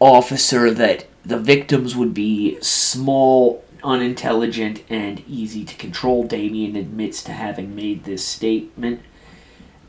[0.00, 6.24] officer that the victims would be small unintelligent and easy to control.
[6.24, 9.02] Damien admits to having made this statement,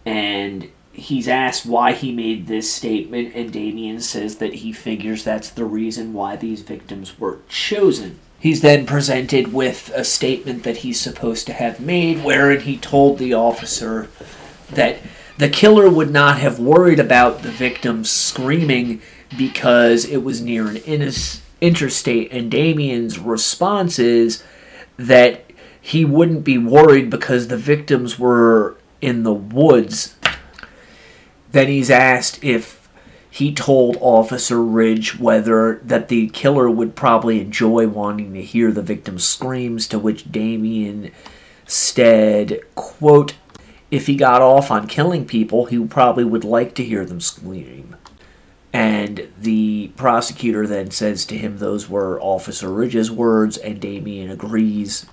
[0.05, 5.49] and he's asked why he made this statement, and Damien says that he figures that's
[5.49, 8.19] the reason why these victims were chosen.
[8.39, 13.17] He's then presented with a statement that he's supposed to have made, wherein he told
[13.17, 14.10] the officer
[14.71, 14.97] that
[15.38, 19.01] the killer would not have worried about the victim screaming
[19.38, 24.44] because it was near an innocent interstate, and Damien's response is
[24.98, 25.46] that
[25.80, 30.15] he wouldn't be worried because the victims were in the woods.
[31.52, 32.89] Then he's asked if
[33.30, 38.82] he told Officer Ridge whether that the killer would probably enjoy wanting to hear the
[38.82, 41.12] victim's screams, to which Damien
[41.65, 43.36] said, quote,
[43.91, 47.96] if he got off on killing people, he probably would like to hear them scream.
[48.76, 55.06] And the prosecutor then says to him those were Officer Ridge's words, and Damien agrees.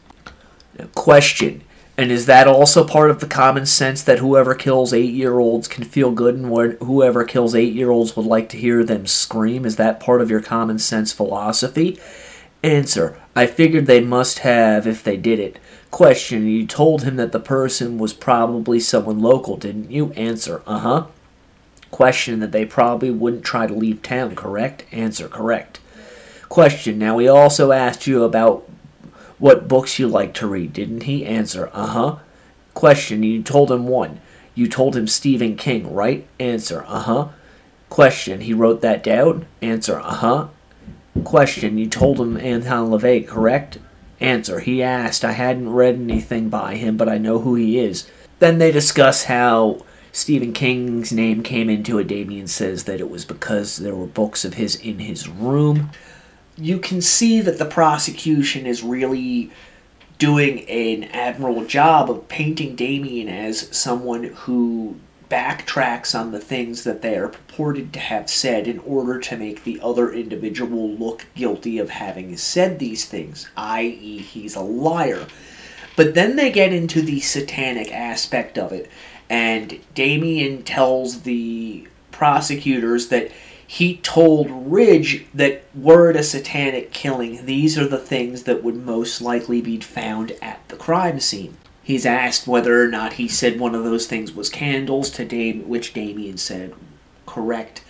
[0.96, 1.62] Question
[1.96, 5.68] And is that also part of the common sense that whoever kills eight year olds
[5.68, 9.64] can feel good, and whoever kills eight year olds would like to hear them scream?
[9.64, 12.01] Is that part of your common sense philosophy?
[12.64, 15.61] Answer I figured they must have if they did it.
[15.92, 20.11] Question You told him that the person was probably someone local, didn't you?
[20.14, 21.07] Answer Uh huh.
[21.92, 24.85] Question that they probably wouldn't try to leave town, correct?
[24.92, 25.78] Answer correct.
[26.48, 28.68] Question Now, he also asked you about
[29.38, 31.26] what books you like to read, didn't he?
[31.26, 32.16] Answer Uh huh.
[32.72, 34.20] Question You told him one.
[34.55, 36.26] You told him Stephen King, right?
[36.40, 37.28] Answer Uh huh.
[37.90, 39.44] Question He wrote that down?
[39.61, 40.48] Answer Uh huh.
[41.24, 43.76] Question You told him Anton LaVey, correct?
[44.18, 45.26] Answer He asked.
[45.26, 48.11] I hadn't read anything by him, but I know who he is.
[48.38, 52.07] Then they discuss how Stephen King's name came into it.
[52.07, 55.90] Damien says that it was because there were books of his in his room.
[56.59, 59.51] You can see that the prosecution is really
[60.18, 64.96] doing an admirable job of painting Damien as someone who
[65.31, 69.64] backtracks on the things that they are purported to have said in order to make
[69.64, 75.27] the other individual look guilty of having said these things, i.e., he's a liar.
[75.96, 78.90] But then they get into the satanic aspect of it
[79.32, 83.32] and Damien tells the prosecutors that
[83.66, 88.76] he told Ridge that were it a satanic killing, these are the things that would
[88.76, 91.56] most likely be found at the crime scene.
[91.82, 95.66] He's asked whether or not he said one of those things was candles, to Dame,
[95.66, 96.74] which Damien said
[97.24, 97.82] correct.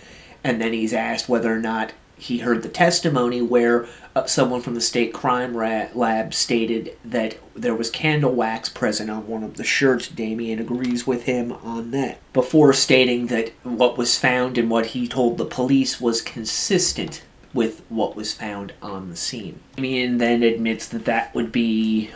[0.45, 4.75] And then he's asked whether or not he heard the testimony where uh, someone from
[4.75, 9.63] the state crime lab stated that there was candle wax present on one of the
[9.63, 10.07] shirts.
[10.07, 15.07] Damien agrees with him on that, before stating that what was found and what he
[15.07, 17.23] told the police was consistent
[17.53, 19.59] with what was found on the scene.
[19.75, 22.09] Damien then admits that that would be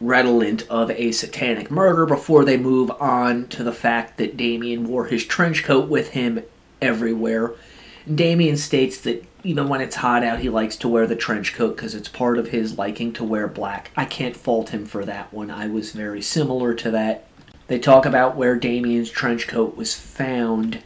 [0.00, 5.06] redolent of a satanic murder before they move on to the fact that Damien wore
[5.06, 6.42] his trench coat with him
[6.82, 7.54] everywhere.
[8.12, 11.76] Damien states that even when it's hot out, he likes to wear the trench coat
[11.76, 13.90] because it's part of his liking to wear black.
[13.96, 15.50] I can't fault him for that one.
[15.50, 17.26] I was very similar to that.
[17.68, 20.82] They talk about where Damien's trench coat was found.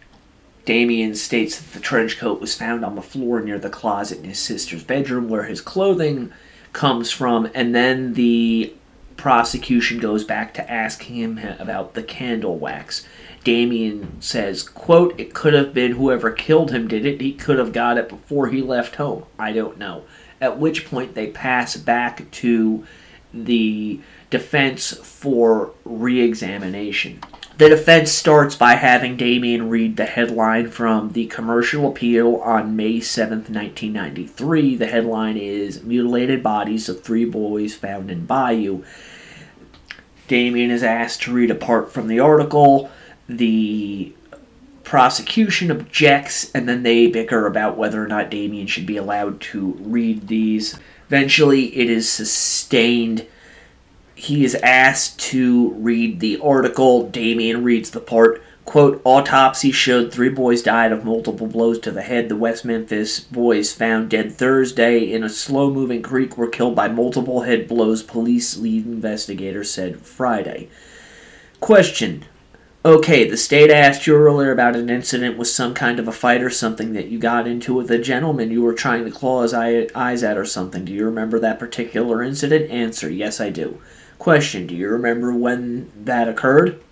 [0.64, 4.24] Damien states that the trench coat was found on the floor near the closet in
[4.24, 6.33] his sister's bedroom where his clothing
[6.72, 8.72] comes from, and then the
[9.16, 13.06] prosecution goes back to asking him about the candle wax.
[13.42, 17.21] Damien says, quote, it could have been whoever killed him did it.
[17.21, 19.25] He could have got it before he left home.
[19.38, 20.04] I don't know.
[20.40, 22.87] At which point they pass back to
[23.33, 27.21] the defense for re-examination.
[27.58, 33.00] The defense starts by having Damien read the headline from the commercial appeal on May
[33.00, 34.77] 7th, 1993.
[34.77, 38.83] The headline is Mutilated Bodies of Three Boys Found in Bayou.
[40.27, 42.90] Damien is asked to read a part from the article.
[43.37, 44.12] The
[44.83, 49.76] prosecution objects, and then they bicker about whether or not Damien should be allowed to
[49.78, 50.78] read these.
[51.06, 53.24] Eventually, it is sustained.
[54.16, 57.08] He is asked to read the article.
[57.08, 58.42] Damien reads the part.
[58.64, 62.28] Quote, autopsy showed three boys died of multiple blows to the head.
[62.28, 66.88] The West Memphis boys found dead Thursday in a slow moving creek were killed by
[66.88, 70.68] multiple head blows, police lead investigator said Friday.
[71.60, 72.24] Question.
[72.83, 76.40] Okay, the state asked you earlier about an incident with some kind of a fight
[76.40, 79.52] or something that you got into with a gentleman you were trying to claw his
[79.52, 80.87] eye, eyes at or something.
[80.87, 82.70] Do you remember that particular incident?
[82.70, 83.10] Answer.
[83.10, 83.83] Yes, I do.
[84.18, 84.66] Question.
[84.66, 86.83] Do you remember when that occurred?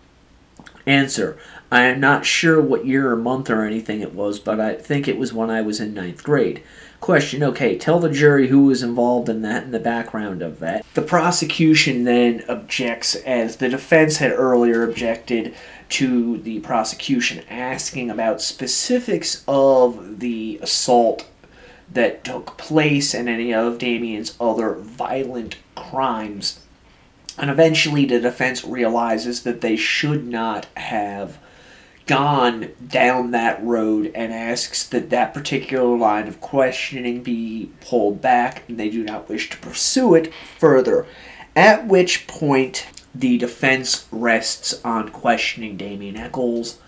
[0.85, 1.39] Answer.
[1.73, 5.09] I am not sure what year or month or anything it was, but I think
[5.09, 6.63] it was when I was in ninth grade.
[7.01, 10.85] Question Okay, tell the jury who was involved in that and the background of that.
[10.95, 15.55] The prosecution then objects, as the defense had earlier objected
[15.91, 21.27] to the prosecution, asking about specifics of the assault
[21.91, 26.61] that took place and any of Damien's other violent crimes.
[27.39, 31.39] And eventually, the defense realizes that they should not have
[32.09, 38.65] gone down that road and asks that that particular line of questioning be pulled back
[38.67, 41.07] and they do not wish to pursue it further.
[41.55, 42.87] At which point,
[43.19, 46.79] the defense rests on questioning Damien Echols.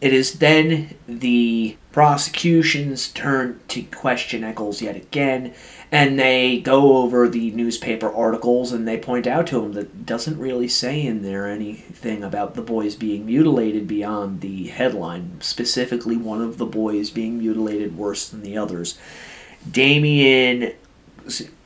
[0.00, 5.54] It is then the prosecution's turn to question Eccles yet again,
[5.90, 10.38] and they go over the newspaper articles and they point out to him that doesn't
[10.38, 16.42] really say in there anything about the boys being mutilated beyond the headline, specifically one
[16.42, 18.98] of the boys being mutilated worse than the others.
[19.70, 20.74] Damien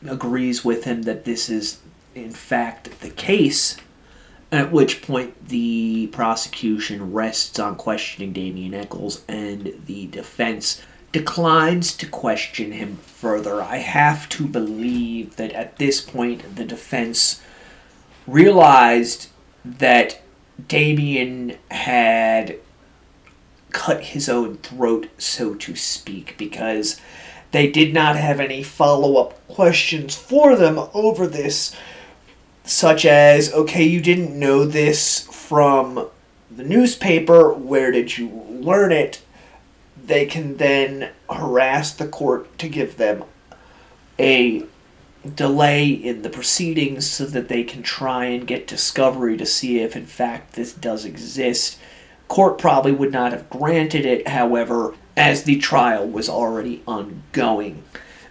[0.07, 1.81] agrees with him that this is
[2.15, 3.77] in fact the case,
[4.53, 10.83] at which point the prosecution rests on questioning Damien Echols and the defense
[11.13, 13.63] declines to question him further.
[13.63, 17.41] I have to believe that at this point the defense
[18.27, 19.29] realized
[19.65, 20.21] that
[20.69, 22.59] Damien had
[23.71, 27.01] cut his own throat, so to speak, because
[27.53, 31.75] they did not have any follow up questions for them over this,
[32.71, 36.09] such as, okay, you didn't know this from
[36.51, 39.23] the newspaper, where did you learn it?
[40.11, 43.23] they can then harass the court to give them
[44.19, 44.65] a
[45.37, 49.95] delay in the proceedings so that they can try and get discovery to see if
[49.95, 51.79] in fact this does exist.
[52.27, 57.85] Court probably would not have granted it, however, as the trial was already ongoing.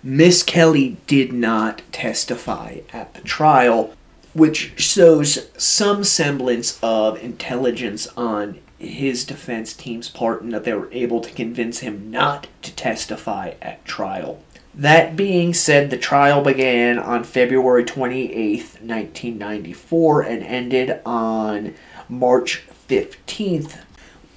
[0.03, 3.93] Misskelley did not testify at the trial,
[4.33, 10.91] which shows some semblance of intelligence on his defense team's part and that they were
[10.91, 14.41] able to convince him not to testify at trial.
[14.73, 21.73] That being said, the trial began on February 28th, 1994, and ended on
[22.07, 23.79] March 15th,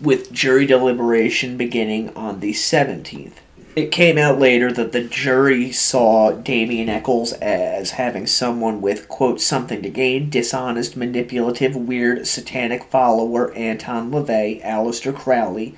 [0.00, 3.34] with jury deliberation beginning on the 17th.
[3.74, 9.40] It came out later that the jury saw Damien Echols as having someone with, quote,
[9.40, 15.74] something to gain, dishonest, manipulative, weird, satanic follower, Anton LaVey, Aleister Crowley,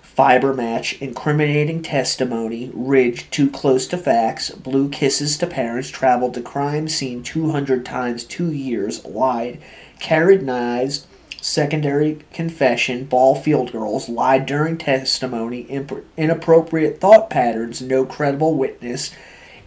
[0.00, 6.40] fiber match, incriminating testimony, Ridge too close to facts, blew kisses to parents, traveled to
[6.40, 9.60] crime scene 200 times two years, lied,
[9.98, 11.06] carried knives,
[11.42, 19.10] secondary confession, ball field girls, lied during testimony, imp- inappropriate thought patterns, no credible witness,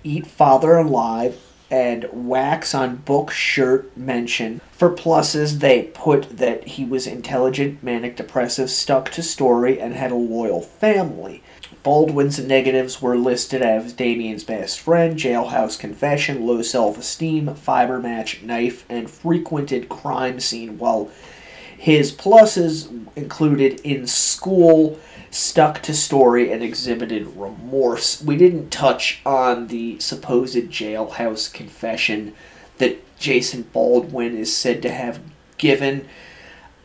[0.04, 1.38] eat father alive,
[1.70, 4.62] and wax on book shirt mention.
[4.72, 10.12] For pluses, they put that he was intelligent, manic depressive, stuck to story, and had
[10.12, 11.44] a loyal family.
[11.84, 18.42] Baldwin's negatives were listed as Damien's best friend, jailhouse confession, low self esteem, fiber match,
[18.42, 21.12] knife, and frequented crime scene, while
[21.86, 28.24] his pluses included in school, stuck to story, and exhibited remorse.
[28.24, 32.34] We didn't touch on the supposed jailhouse confession
[32.80, 35.20] that Jason Baldwin is said to have
[35.60, 36.08] given.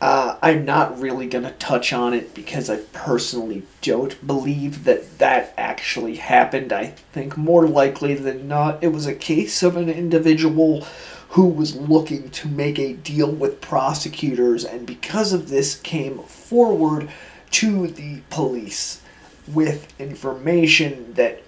[0.03, 5.19] Uh, I'm not really going to touch on it because I personally don't believe that
[5.19, 6.75] that actually happened.
[6.75, 10.87] I think more likely than not it was a case of an individual
[11.31, 17.09] who was looking to make a deal with prosecutors, and because of this, came forward
[17.53, 19.01] to the police
[19.47, 21.43] with information that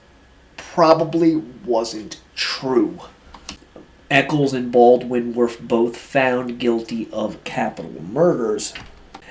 [0.56, 3.00] probably wasn't true.
[4.08, 8.72] Echols and Baldwin were both found guilty of capital murders.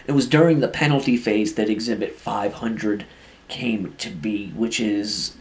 [0.05, 3.05] It was during the penalty phase that Exhibit 500
[3.47, 5.35] came to be, which is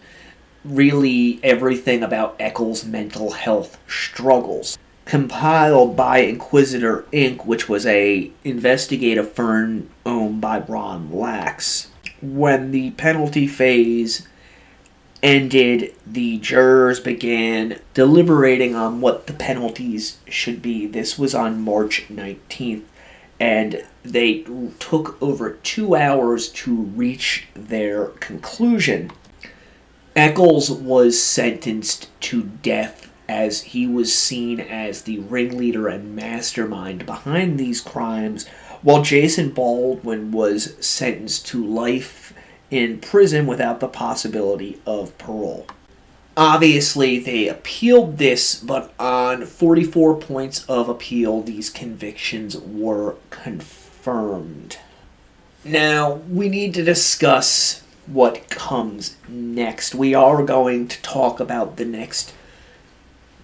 [0.65, 4.79] really everything about Echols' mental health struggles.
[5.11, 11.89] Compiled by Inquisitor Inc., which was a investigative firm owned by Ron Lax.
[12.23, 14.29] When the penalty phase
[15.21, 20.87] ended, the jurors began deliberating on what the penalties should be.
[20.87, 22.85] This was on March 19th,
[23.41, 24.45] and they
[24.79, 29.11] took over two hours to reach their conclusion.
[30.15, 37.59] Echols was sentenced to death as he was seen as the ringleader and mastermind behind
[37.59, 38.49] these crimes,
[38.83, 42.35] while Jason Baldwin was sentenced to life
[42.73, 45.67] in prison without the possibility of parole.
[46.37, 54.79] Obviously, they appealed this, but on 44 points of appeal, these convictions were confirmed.
[55.65, 59.95] Now, we need to discuss what comes next.
[59.95, 62.33] We are going to talk about the next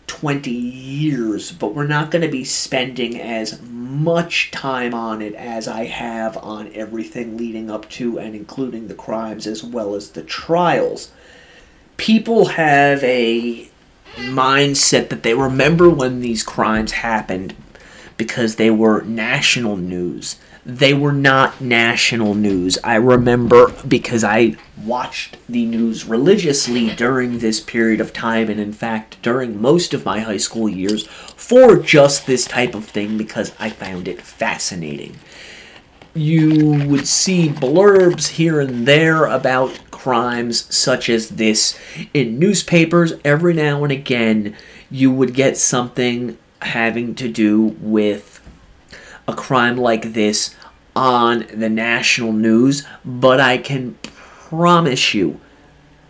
[0.06, 5.66] 20 years, but we're not going to be spending as much time on it as
[5.66, 10.22] I have on everything leading up to and including the crimes as well as the
[10.22, 11.10] trials.
[11.96, 13.68] People have a
[14.16, 17.54] mindset that they remember when these crimes happened
[18.16, 20.36] because they were national news
[20.66, 22.76] they were not national news.
[22.82, 28.72] I remember because I watched the news religiously during this period of time, and in
[28.72, 33.52] fact, during most of my high school years, for just this type of thing because
[33.60, 35.14] I found it fascinating.
[36.14, 41.78] You would see blurbs here and there about crimes such as this
[42.12, 43.12] in newspapers.
[43.24, 44.56] Every now and again,
[44.90, 48.35] you would get something having to do with
[49.28, 50.54] a crime like this
[50.94, 55.40] on the national news, but I can promise you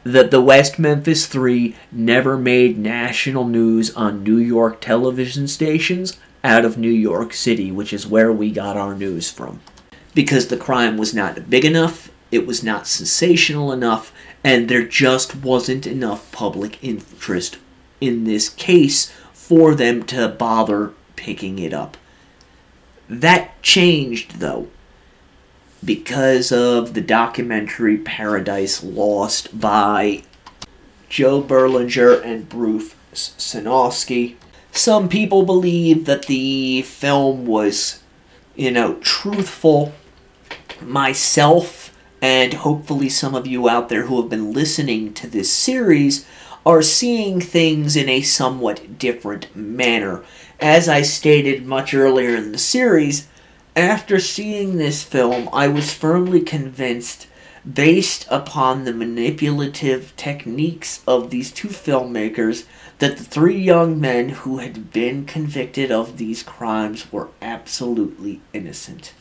[0.05, 6.65] that the West Memphis Three never made national news on New York television stations out
[6.65, 9.61] of New York City, which is where we got our news from.
[10.15, 14.13] Because the crime was not big enough, it was not sensational enough,
[14.45, 17.59] and there just wasn't enough public interest
[18.01, 21.97] in this case for them to bother picking it up.
[23.09, 24.69] That changed, though,
[25.85, 30.23] because of the documentary Paradise Lost by
[31.09, 34.37] Joe Berlinger and Bruce Sinofsky.
[34.73, 38.03] Some people believe that the film was,
[38.55, 39.93] you know, truthful.
[40.83, 46.27] Myself, and hopefully some of you out there who have been listening to this series,
[46.67, 50.23] are seeing things in a somewhat different manner.
[50.61, 53.29] As I stated much earlier in the series,
[53.75, 57.27] after seeing this film, I was firmly convinced,
[57.71, 62.65] based upon the manipulative techniques of these two filmmakers,
[63.01, 69.13] that the three young men who had been convicted of these crimes were absolutely innocent.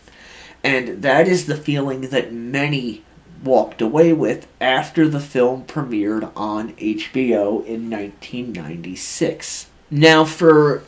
[0.63, 3.03] And that is the feeling that many
[3.43, 9.67] walked away with after the film premiered on HBO in 1996.
[9.91, 10.83] Now, for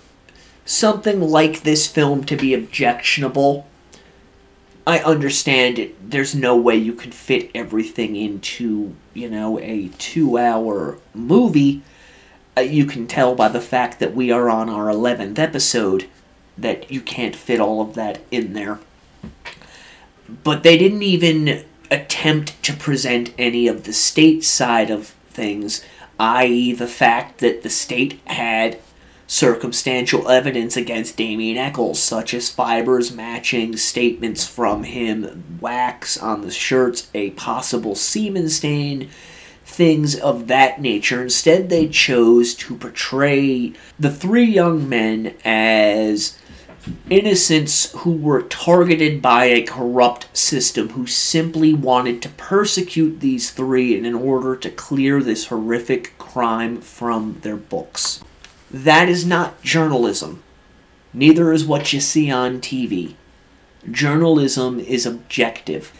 [0.67, 3.65] something like this film to be objectionable,
[4.85, 6.11] I understand it.
[6.11, 11.81] There's no way you could fit everything into, you know, a two hour movie.
[12.55, 16.07] Uh, you can tell by the fact that we are on our 11th episode
[16.57, 18.79] that you can't fit all of that in there.
[20.43, 25.85] But they didn't even attempt to present any of the state side of things,
[26.19, 28.79] i.e., the fact that the state had
[29.27, 36.51] circumstantial evidence against Damien Echols, such as fibers matching statements from him, wax on the
[36.51, 39.09] shirts, a possible semen stain,
[39.65, 41.21] things of that nature.
[41.21, 46.39] Instead, they chose to portray the three young men as
[47.09, 53.97] innocents who were targeted by a corrupt system who simply wanted to persecute these three
[53.97, 58.23] in order to clear this horrific crime from their books.
[58.69, 60.43] That is not journalism.
[61.13, 63.15] Neither is what you see on TV.
[63.89, 65.91] Journalism is objective.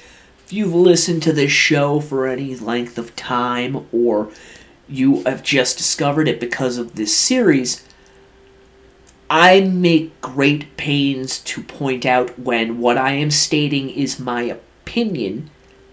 [0.45, 4.29] If you've listened to this show for any length of time, or
[4.87, 7.85] you have just discovered it because of this series,
[9.29, 15.49] I make great pains to point out when what I am stating is my opinion,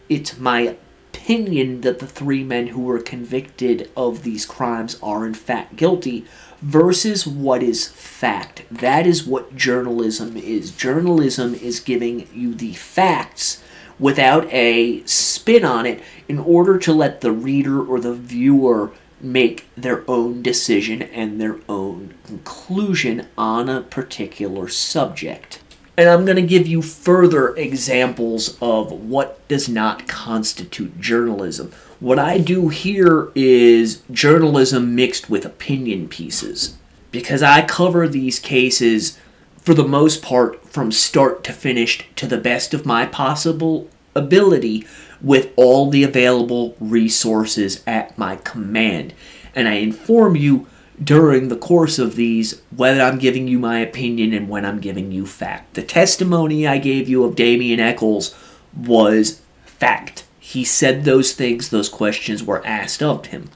[0.09, 0.77] it's my
[1.12, 6.25] opinion that the three men who were convicted of these crimes are in fact guilty
[6.64, 8.64] versus what is fact.
[8.70, 10.70] That is what journalism is.
[10.70, 13.62] Journalism is giving you the facts
[13.98, 19.68] without a spin on it in order to let the reader or the viewer make
[19.76, 25.60] their own decision and their own conclusion on a particular subject.
[25.98, 31.72] And I'm going to give you further examples of what does not constitute journalism.
[32.05, 36.76] What I do here is journalism mixed with opinion pieces.
[37.11, 39.18] Because I cover these cases
[39.57, 44.86] for the most part from start to finish to the best of my possible ability
[45.22, 49.14] with all the available resources at my command.
[49.55, 50.66] And I inform you
[51.02, 55.11] during the course of these whether I'm giving you my opinion and when I'm giving
[55.11, 55.72] you fact.
[55.72, 58.34] The testimony I gave you of Damien Echols
[58.76, 60.24] was fact.
[60.47, 63.49] He said those things, those questions were asked of him.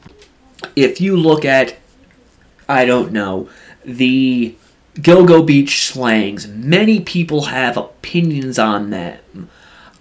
[0.75, 1.77] If you look at,
[2.67, 3.51] I don't know,
[3.85, 4.57] the
[4.95, 9.23] Gilgo Beach slangs, many people have opinions on that.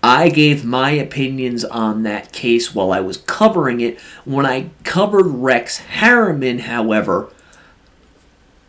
[0.02, 4.00] I gave my opinions on that case while I was covering it.
[4.24, 7.28] When I covered Rex Heuermann, however,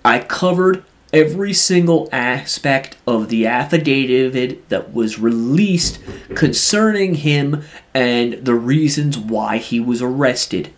[0.04, 0.82] I covered
[1.12, 5.98] every single aspect of the affidavit that was released
[6.34, 7.62] concerning him
[7.94, 10.72] and the reasons why he was arrested.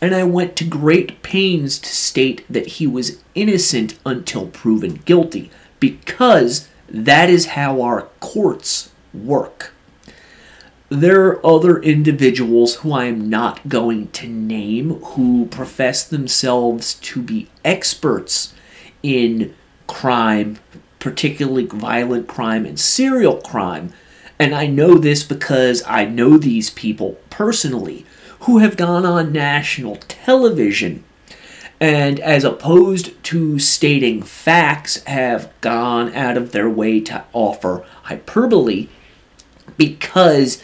[0.00, 5.50] And I went to great pains to state that he was innocent until proven guilty,
[5.78, 9.72] because that is how our courts work.
[10.88, 17.22] There are other individuals who I am not going to name who profess themselves to
[17.22, 18.54] be experts
[19.02, 19.54] in
[19.90, 20.56] crime,
[21.00, 23.92] particularly violent crime and serial crime.
[24.38, 28.06] And I know this because I know these people personally
[28.40, 31.02] who have gone on national television
[31.80, 38.88] and as opposed to stating facts have gone out of their way to offer hyperbole
[39.76, 40.62] because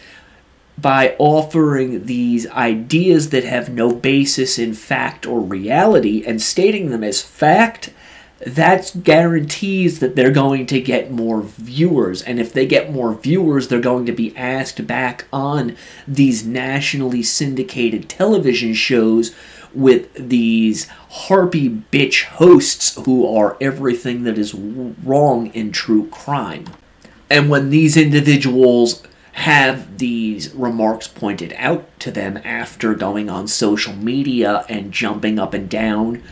[0.78, 7.02] by offering these ideas that have no basis in fact or reality and stating them
[7.02, 7.90] as fact,
[8.40, 12.22] that guarantees that they're going to get more viewers.
[12.22, 15.76] And if they get more viewers, they're going to be asked back on
[16.06, 19.34] these nationally syndicated television shows
[19.74, 26.66] with these harpy bitch hosts who are everything that is wrong in true crime.
[27.30, 33.92] And when these individuals have these remarks pointed out to them after going on social
[33.94, 36.22] media and jumping up and down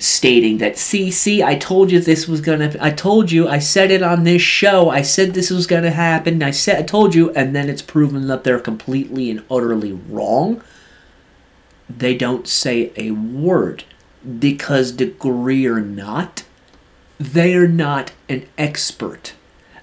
[0.00, 3.90] stating that see see I told you this was to I told you I said
[3.90, 7.30] it on this show I said this was to happen I said I told you
[7.32, 10.62] and then it's proven that they're completely and utterly wrong.
[11.90, 13.82] They don't say a word
[14.38, 16.44] because degree or not
[17.18, 19.32] they are not an expert.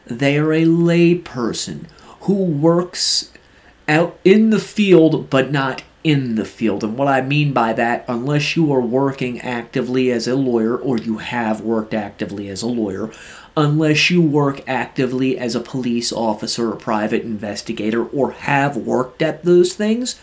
[0.05, 1.87] They are a layperson
[2.21, 3.33] who works
[3.89, 6.83] out in the field but not in the field.
[6.83, 10.99] And what I mean by that, unless you are working actively as a lawyer or
[10.99, 13.09] you have worked actively as a lawyer,
[13.57, 19.45] unless you work actively as a police officer or private investigator or have worked at
[19.45, 20.19] those things,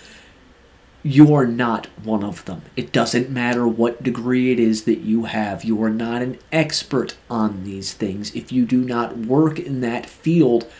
[1.03, 2.63] you are not one of them.
[2.77, 5.65] It doesn't matter what degree it is that you have.
[5.65, 8.33] You are not an expert on these things.
[8.37, 10.71] If you do not work in that field,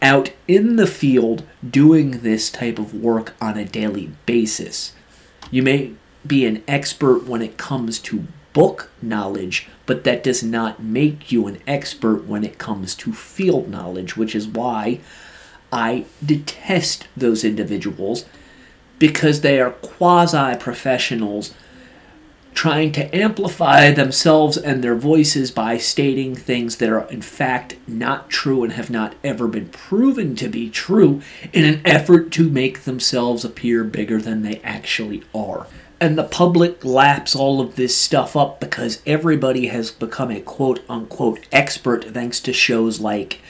[0.00, 4.92] out in the field doing this type of work on a daily basis.
[5.50, 5.92] You may
[6.26, 11.46] be an expert when it comes to book knowledge, but that does not make you
[11.46, 15.00] an expert when it comes to field knowledge, which is why
[15.72, 18.24] I detest those individuals
[18.98, 21.54] because they are quasi professionals
[22.54, 28.28] trying to amplify themselves and their voices by stating things that are in fact not
[28.28, 31.22] true and have not ever been proven to be true
[31.52, 35.66] in an effort to make themselves appear bigger than they actually are.
[36.00, 40.80] And the public laps all of this stuff up because everybody has become a quote
[40.88, 43.40] unquote expert thanks to shows like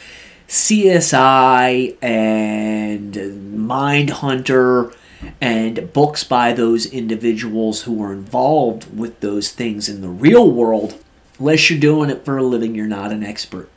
[0.48, 4.94] CSI and Mindhunter
[5.40, 11.02] and books by those individuals who are involved with those things in the real world,
[11.38, 13.68] unless you're doing it for a living, you're not an expert.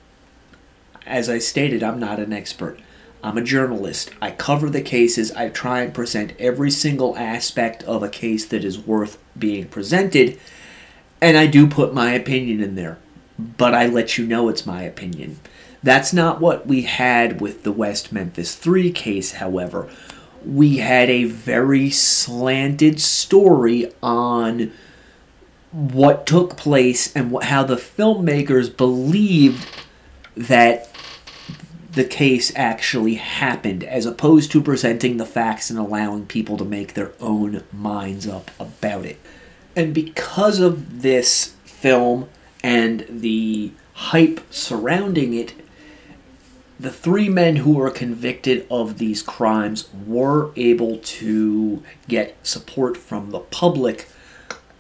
[1.06, 2.80] As I stated, I'm not an expert.
[3.24, 4.12] I'm a journalist.
[4.22, 5.32] I cover the cases.
[5.34, 10.40] I try and present every single aspect of a case that is worth being presented.
[11.22, 12.98] And I do put my opinion in there.
[13.38, 15.40] But I let you know it's my opinion.
[15.84, 19.90] That's not what we had with the West Memphis 3 case, however,
[20.46, 24.72] we had a very slanted story on
[25.72, 29.68] what took place and what, how the filmmakers believed
[30.36, 30.90] that
[31.92, 36.94] the case actually happened, as opposed to presenting the facts and allowing people to make
[36.94, 39.20] their own minds up about it.
[39.76, 42.30] And because of this film
[42.64, 45.54] and the hype surrounding it,
[46.82, 53.30] the three men who were convicted of these crimes were able to get support from
[53.30, 54.10] the public.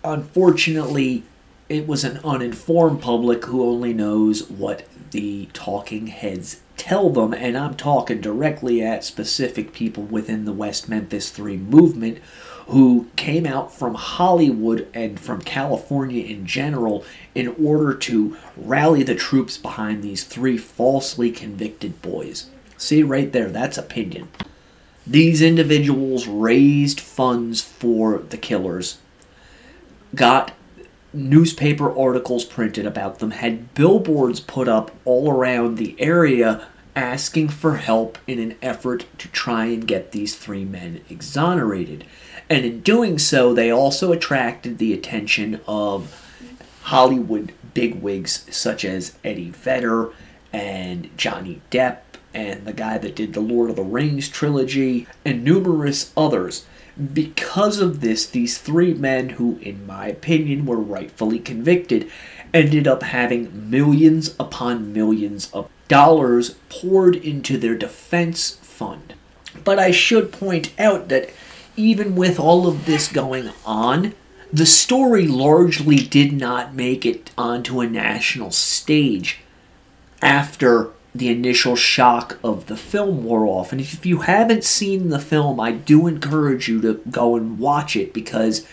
[0.04, 1.24] Unfortunately,
[1.70, 7.56] it was an uninformed public who only knows what the talking heads tell them, and
[7.56, 12.18] I'm talking directly at specific people within the West Memphis 3 movement
[12.72, 17.04] who came out from Hollywood and from California in general
[17.36, 22.50] in order to rally the troops behind these three falsely convicted boys.
[22.78, 24.30] See right there, that's opinion.
[25.06, 29.00] These individuals raised funds for the killers,
[30.16, 30.54] got
[31.12, 36.66] newspaper articles printed about them, had billboards put up all around the area
[36.96, 42.06] asking for help in an effort to try and get these three men exonerated.
[42.52, 46.14] And in doing so, they also attracted the attention of
[46.82, 50.10] Hollywood bigwigs such as Eddie Vedder
[50.52, 51.99] and Johnny Depp
[52.34, 56.66] and the guy that did the Lord of the Rings trilogy and numerous others.
[57.14, 62.12] Because of this, these three men, who, in my opinion, were rightfully convicted,
[62.54, 69.14] ended up having millions upon millions of dollars poured into their defense fund.
[69.64, 71.30] But I should point out that
[71.82, 74.14] even with all of this going on,
[74.54, 79.40] the story largely did not make it onto a national stage
[80.22, 83.72] after the initial shock of the film wore off.
[83.72, 87.96] And if you haven't seen the film, I do encourage you to go and watch
[87.96, 88.66] it because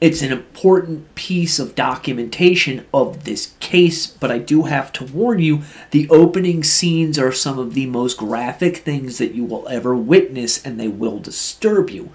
[0.00, 5.38] it's an important piece of documentation of this case, but I do have to warn
[5.38, 9.96] you the opening scenes are some of the most graphic things that you will ever
[9.96, 12.10] witness, and they will disturb you.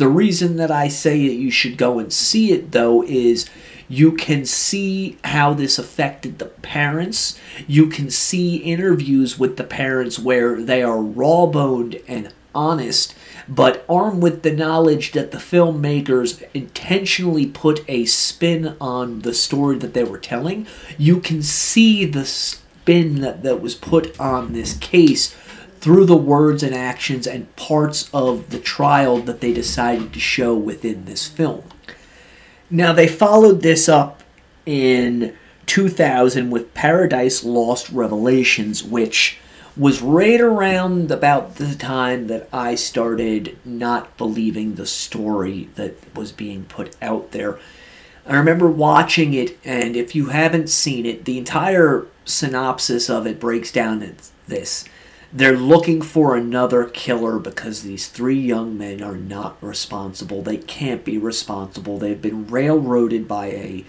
[0.00, 3.50] The reason that I say that you should go and see it, though, is
[3.86, 7.38] you can see how this affected the parents.
[7.66, 13.14] You can see interviews with the parents where they are raw boned and honest,
[13.46, 19.76] but armed with the knowledge that the filmmakers intentionally put a spin on the story
[19.76, 24.78] that they were telling, you can see the spin that, that was put on this
[24.78, 25.36] case
[25.80, 30.54] through the words and actions and parts of the trial that they decided to show
[30.54, 31.64] within this film.
[32.70, 34.22] Now, they followed this up
[34.66, 39.38] in 2000 with Paradise Lost Revelations, which
[39.76, 46.32] was right around about the time that I started not believing the story that was
[46.32, 47.58] being put out there.
[48.26, 53.40] I remember watching it, and if you haven't seen it, the entire synopsis of it
[53.40, 54.16] breaks down
[54.46, 54.84] this.
[55.32, 60.42] They're looking for another killer because these three young men are not responsible.
[60.42, 61.98] They can't be responsible.
[61.98, 63.84] They've been railroaded by a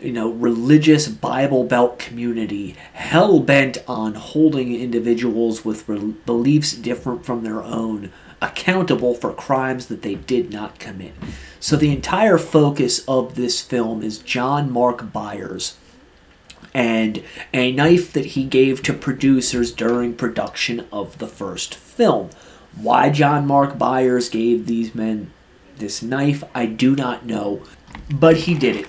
[0.00, 7.24] you know, religious Bible Belt community hell bent on holding individuals with re- beliefs different
[7.24, 8.12] from their own
[8.42, 11.14] accountable for crimes that they did not commit.
[11.60, 15.76] So the entire focus of this film is John Mark Byers
[16.74, 17.22] and
[17.52, 22.30] a knife that he gave to producers during production of the first film.
[22.76, 25.32] Why John Mark Byers gave these men
[25.76, 27.62] this knife, I do not know,
[28.10, 28.88] but he did it.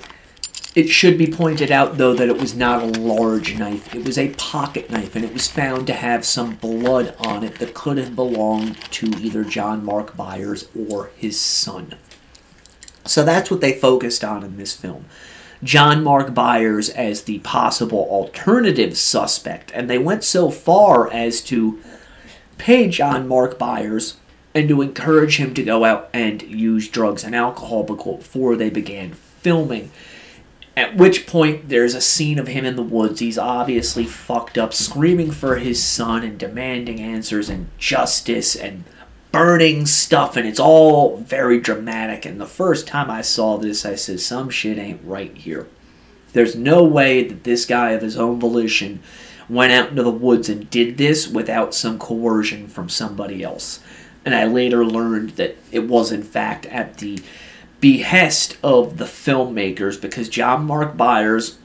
[0.76, 3.96] It should be pointed out, though, that it was not a large knife.
[3.96, 7.60] It was a pocket knife, and it was found to have some blood on it
[7.60, 11.96] that could have belonged to either John Mark Byers or his son.
[13.06, 15.06] So that's what they focused on in this film.
[15.66, 21.82] John Mark Byers as the possible alternative suspect, and they went so far as to
[22.59, 24.18] pay John Mark Byers
[24.53, 29.13] and to encourage him to go out and use drugs and alcohol before they began
[29.41, 29.91] filming.
[30.78, 33.20] At which point, there's a scene of him in the woods.
[33.20, 38.84] He's obviously fucked up, screaming for his son and demanding answers and justice and
[39.36, 42.26] burning stuff, and it's all very dramatic.
[42.26, 45.68] And the first time I saw this, I said, Some shit ain't right here.
[46.34, 49.02] There's no way that this guy of his own volition
[49.50, 53.82] went out into the woods and did this without some coercion from somebody else.
[54.24, 57.20] And I later learned that it was, in fact, at the
[57.80, 61.58] behest of the filmmakers because John Mark Byers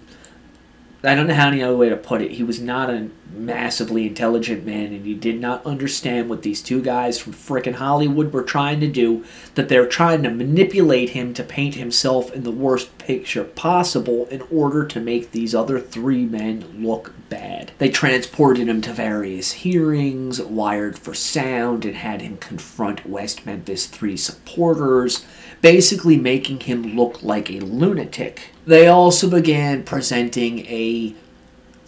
[1.02, 2.32] I don't know how any other way to put it.
[2.32, 6.82] He was not a massively intelligent man, and he did not understand what these two
[6.82, 9.24] guys from frickin' Hollywood were trying to do.
[9.54, 14.42] That they're trying to manipulate him to paint himself in the worst picture possible in
[14.50, 17.72] order to make these other three men look bad.
[17.78, 23.86] They transported him to various hearings, wired for sound, and had him confront West Memphis
[23.86, 25.24] 3 supporters,
[25.60, 28.50] basically making him look like a lunatic.
[28.66, 31.14] They also began presenting a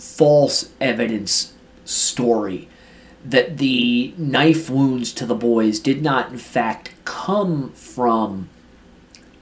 [0.02, 2.68] false evidence story
[3.24, 8.48] that the knife wounds to the boys did not, in fact, come from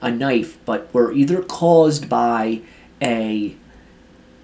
[0.01, 2.61] a knife, but were either caused by
[3.01, 3.55] a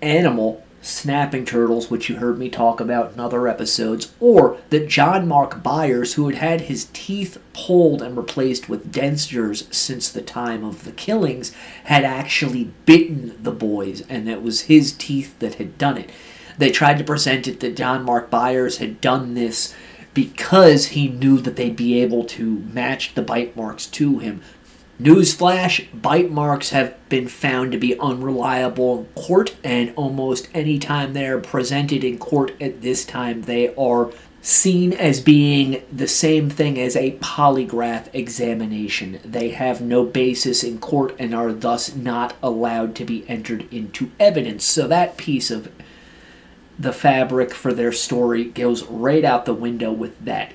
[0.02, 5.28] animal snapping turtles, which you heard me talk about in other episodes, or that John
[5.28, 10.64] Mark Byers, who had had his teeth pulled and replaced with dentures since the time
[10.64, 11.52] of the killings,
[11.86, 16.10] had actually bitten the boys, and it was his teeth that had done it.
[16.58, 19.76] They tried to present it that John Mark Byers had done this
[20.14, 24.42] because he knew that they'd be able to match the bite marks to him.
[25.00, 31.14] Newsflash bite marks have been found to be unreliable in court, and almost any time
[31.14, 36.80] they're presented in court at this time, they are seen as being the same thing
[36.80, 39.20] as a polygraph examination.
[39.24, 44.10] They have no basis in court and are thus not allowed to be entered into
[44.20, 44.64] evidence.
[44.64, 45.72] So that piece of
[46.80, 50.54] the fabric for their story goes right out the window with that.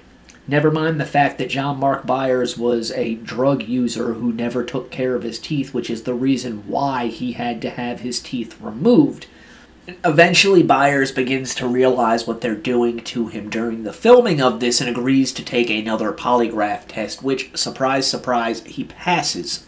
[0.48, 4.90] Never mind the fact that John Mark Byers was a drug user who never took
[4.90, 8.60] care of his teeth, which is the reason why he had to have his teeth
[8.60, 9.26] removed.
[10.04, 14.80] Eventually, Byers begins to realize what they're doing to him during the filming of this
[14.80, 19.66] and agrees to take another polygraph test, which, surprise, surprise, he passes.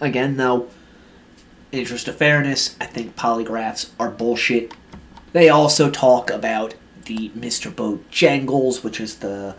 [0.00, 0.68] Again, though,
[1.72, 4.72] interest of fairness, I think polygraphs are bullshit.
[5.32, 6.74] They also talk about
[7.04, 7.70] the Mr.
[7.70, 9.56] Bojangles, which is the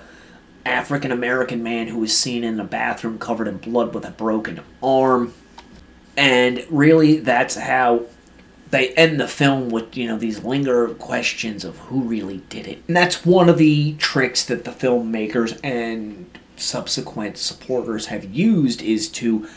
[0.66, 4.61] African American man who was seen in a bathroom covered in blood with a broken
[4.82, 5.34] arm.
[6.18, 8.05] And really, that's how
[8.72, 12.84] they end the film with, you know, these linger questions of who really did it.
[12.88, 16.26] And that's one of the tricks that the filmmakers and
[16.57, 19.47] subsequent supporters have used is to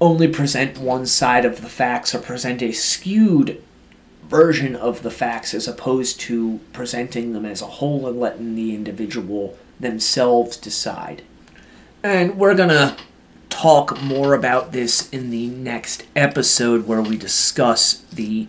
[0.00, 3.62] only present one side of the facts or present a skewed
[4.24, 8.74] version of the facts as opposed to presenting them as a whole and letting the
[8.74, 11.22] individual themselves decide.
[12.02, 12.96] And we're going to
[13.48, 18.46] talk more about this in the next episode where we discuss the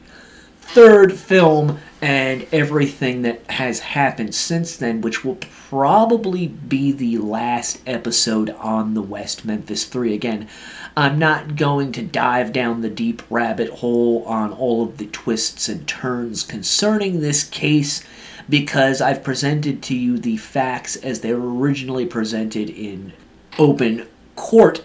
[0.59, 5.37] third film and everything that has happened since then, which will
[5.69, 10.13] probably be the last episode on the West Memphis 3.
[10.13, 10.47] Again,
[10.95, 15.69] I'm not going to dive down the deep rabbit hole on all of the twists
[15.69, 18.03] and turns concerning this case
[18.49, 23.13] because I've presented to you the facts as they were originally presented in
[23.57, 24.83] open court.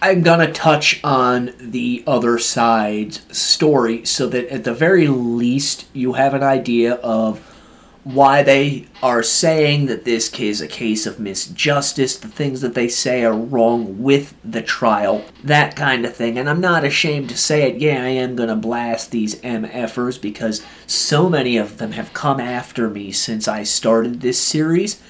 [0.00, 5.86] I'm going to touch on the other side's story so that at the very least
[5.92, 7.51] you have an idea of
[8.04, 12.88] why they are saying that this is a case of misjustice, the things that they
[12.88, 16.36] say are wrong with the trial, that kind of thing.
[16.36, 20.20] And I'm not ashamed to say it, yeah, I am going to blast these MFers
[20.20, 25.00] because so many of them have come after me since I started this series,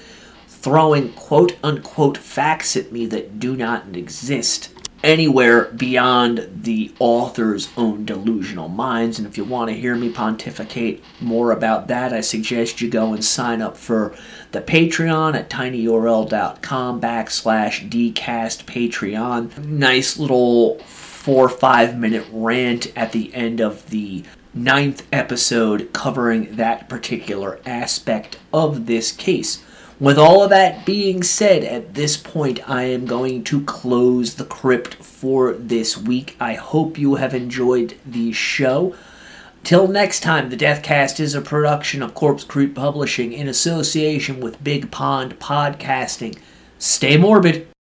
[0.47, 4.69] throwing quote unquote facts at me that do not exist
[5.03, 9.19] anywhere beyond the author's own delusional minds.
[9.19, 13.13] And if you want to hear me pontificate more about that, I suggest you go
[13.13, 14.15] and sign up for
[14.51, 19.65] the Patreon at tinyurl.com backslash dcast Patreon.
[19.65, 24.23] Nice little four or five minute rant at the end of the
[24.53, 29.63] ninth episode covering that particular aspect of this case.
[30.03, 34.43] With all of that being said, at this point, I am going to close the
[34.43, 36.35] crypt for this week.
[36.41, 38.97] I hope you have enjoyed the show.
[39.63, 44.61] Till next time, the Deathcast is a production of Corpse Creek Publishing in association with
[44.61, 46.37] Big Pond Podcasting.
[46.77, 47.72] Stay morbid.